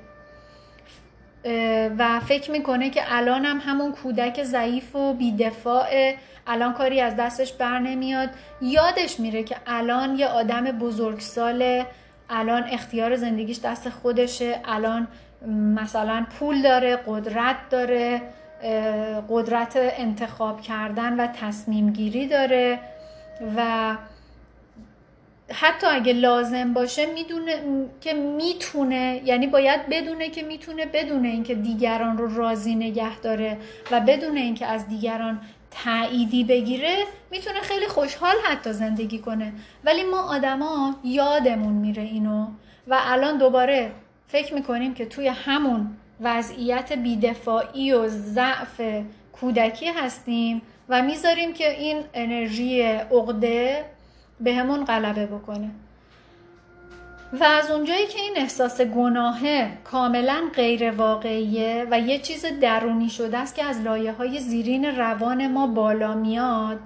و 1.98 2.20
فکر 2.20 2.52
می‌کنه 2.52 2.90
که 2.90 3.02
الان 3.08 3.46
هم 3.46 3.62
همون 3.66 3.92
کودک 3.92 4.44
ضعیف 4.44 4.96
و 4.96 5.14
بیدفاع 5.14 6.14
الان 6.48 6.74
کاری 6.74 7.02
از 7.02 7.16
دستش 7.16 7.54
بر 7.54 7.80
نمیاد. 7.80 8.30
یادش 8.62 9.20
میره 9.20 9.44
که 9.44 9.56
الان 9.68 10.20
یه 10.20 10.28
آدم 10.28 10.64
بزرگساله. 10.64 11.86
الان 12.30 12.64
اختیار 12.64 13.16
زندگیش 13.16 13.60
دست 13.60 13.90
خودشه. 13.90 14.60
الان 14.66 15.08
مثلا 15.76 16.26
پول 16.40 16.62
داره 16.62 16.96
قدرت 17.08 17.56
داره. 17.70 18.22
قدرت 19.30 19.74
انتخاب 19.76 20.62
کردن 20.62 21.20
و 21.20 21.28
تصمیم 21.28 21.94
گیری 21.94 22.28
داره 22.28 22.80
و 23.58 23.96
حتی 25.54 25.88
اگه 25.88 26.14
لازم 26.14 26.74
باشه 26.74 27.06
می‌دونه 27.06 27.56
که 28.02 28.14
می‌تونه 28.14 29.22
یعنی 29.26 29.48
باید 29.48 29.90
بدونه 29.90 30.30
که 30.30 30.44
می‌تونه 30.44 30.86
بدونه 30.86 31.28
اینکه 31.28 31.56
دیگران 31.56 32.18
رو 32.18 32.36
راضی 32.36 32.76
نگه 32.76 33.20
داره 33.20 33.58
و 33.92 34.00
بدونه 34.00 34.40
اینکه 34.40 34.66
از 34.66 34.88
دیگران 34.88 35.42
تاییدی 35.72 36.44
بگیره 36.44 36.96
می‌تونه 37.32 37.60
خیلی 37.60 37.88
خوشحال 37.88 38.36
حتی 38.44 38.74
زندگی 38.74 39.20
کنه. 39.20 39.54
ولی 39.84 40.04
ما 40.04 40.22
آدما 40.22 40.96
یادمون 41.04 41.74
میره 41.74 42.04
اینو 42.04 42.48
و 42.88 42.98
الان 43.02 43.38
دوباره 43.38 43.92
فکر 44.28 44.54
می‌کنیم 44.54 44.94
که 44.94 45.06
توی 45.06 45.28
همون 45.28 45.98
وضعیت 46.22 46.94
بیدفاعی 46.94 47.94
و 47.94 48.08
ضعف 48.08 48.82
کودکی 49.42 49.88
هستیم 49.88 50.62
و 50.90 51.02
می‌ذاریم 51.02 51.54
که 51.54 51.80
این 51.80 52.04
انرژی 52.14 52.82
عقده 52.82 53.86
به 54.40 54.54
همون 54.54 54.86
غلبه 54.86 55.26
بکنه 55.26 55.70
و 57.34 57.44
از 57.44 57.72
اونجایی 57.72 58.08
که 58.08 58.20
این 58.20 58.34
احساس 58.38 58.82
گناهه 58.82 59.78
کاملا 59.84 60.50
غیر 60.56 60.92
واقعیه 60.92 61.88
و 61.92 62.00
یه 62.00 62.20
چیز 62.20 62.46
درونی 62.62 63.10
شده 63.10 63.38
است 63.38 63.56
که 63.56 63.64
از 63.64 63.82
لایه 63.82 64.12
های 64.12 64.40
زیرین 64.40 64.86
روان 64.86 65.52
ما 65.52 65.68
بالا 65.68 66.14
میاد 66.14 66.80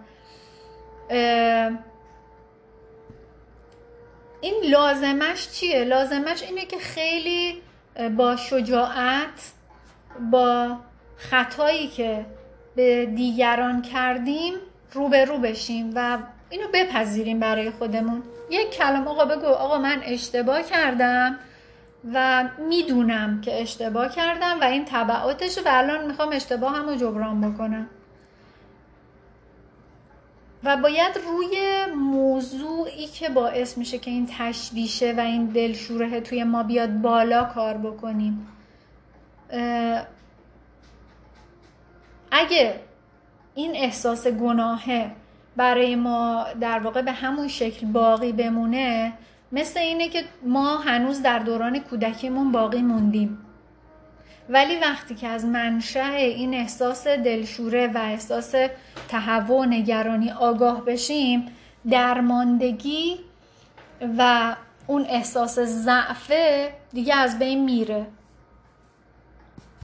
این 4.41 4.53
لازمش 4.69 5.49
چیه؟ 5.51 5.83
لازمش 5.83 6.43
اینه 6.43 6.65
که 6.65 6.77
خیلی 6.77 7.61
با 8.09 8.35
شجاعت 8.35 9.51
با 10.31 10.77
خطایی 11.17 11.87
که 11.87 12.25
به 12.75 13.05
دیگران 13.05 13.81
کردیم 13.81 14.53
رو 14.93 15.37
بشیم 15.37 15.91
و 15.95 16.17
اینو 16.49 16.67
بپذیریم 16.73 17.39
برای 17.39 17.71
خودمون. 17.71 18.23
یک 18.49 18.69
کلم 18.71 19.07
آقا 19.07 19.25
بگو 19.25 19.45
آقا 19.45 19.77
من 19.77 20.01
اشتباه 20.03 20.63
کردم 20.63 21.39
و 22.13 22.43
می‌دونم 22.69 23.41
که 23.41 23.61
اشتباه 23.61 24.09
کردم 24.09 24.57
و 24.61 24.63
این 24.63 24.85
طبعاتش 24.85 25.57
و 25.57 25.61
الان 25.65 26.07
می‌خوام 26.07 26.29
اشتباه 26.33 26.75
هم 26.75 26.89
رو 26.89 26.95
جبران 26.95 27.51
بکنم. 27.51 27.87
و 30.63 30.77
باید 30.77 31.17
روی 31.17 31.85
موضوعی 31.95 33.07
که 33.07 33.29
باعث 33.29 33.77
میشه 33.77 33.97
که 33.97 34.11
این 34.11 34.29
تشویشه 34.37 35.13
و 35.17 35.19
این 35.19 35.45
دلشوره 35.45 36.21
توی 36.21 36.43
ما 36.43 36.63
بیاد 36.63 37.01
بالا 37.01 37.43
کار 37.43 37.77
بکنیم. 37.77 38.47
اگه 42.31 42.79
این 43.55 43.71
احساس 43.75 44.27
گناهه 44.27 45.11
برای 45.55 45.95
ما 45.95 46.45
در 46.61 46.79
واقع 46.79 47.01
به 47.01 47.11
همون 47.11 47.47
شکل 47.47 47.87
باقی 47.87 48.31
بمونه 48.31 49.13
مثل 49.51 49.79
اینه 49.79 50.09
که 50.09 50.23
ما 50.43 50.77
هنوز 50.77 51.21
در 51.21 51.39
دوران 51.39 51.79
کودکیمون 51.79 52.51
باقی 52.51 52.81
موندیم. 52.81 53.37
ولی 54.49 54.79
وقتی 54.79 55.15
که 55.15 55.27
از 55.27 55.45
منشأ 55.45 56.13
این 56.13 56.53
احساس 56.53 57.07
دلشوره 57.07 57.87
و 57.87 57.97
احساس 57.97 58.55
تهوع 59.09 59.59
و 59.59 59.65
نگرانی 59.65 60.31
آگاه 60.31 60.85
بشیم 60.85 61.45
درماندگی 61.89 63.19
و 64.17 64.55
اون 64.87 65.05
احساس 65.09 65.59
ضعفه 65.59 66.73
دیگه 66.93 67.15
از 67.15 67.39
بین 67.39 67.63
میره. 67.63 68.05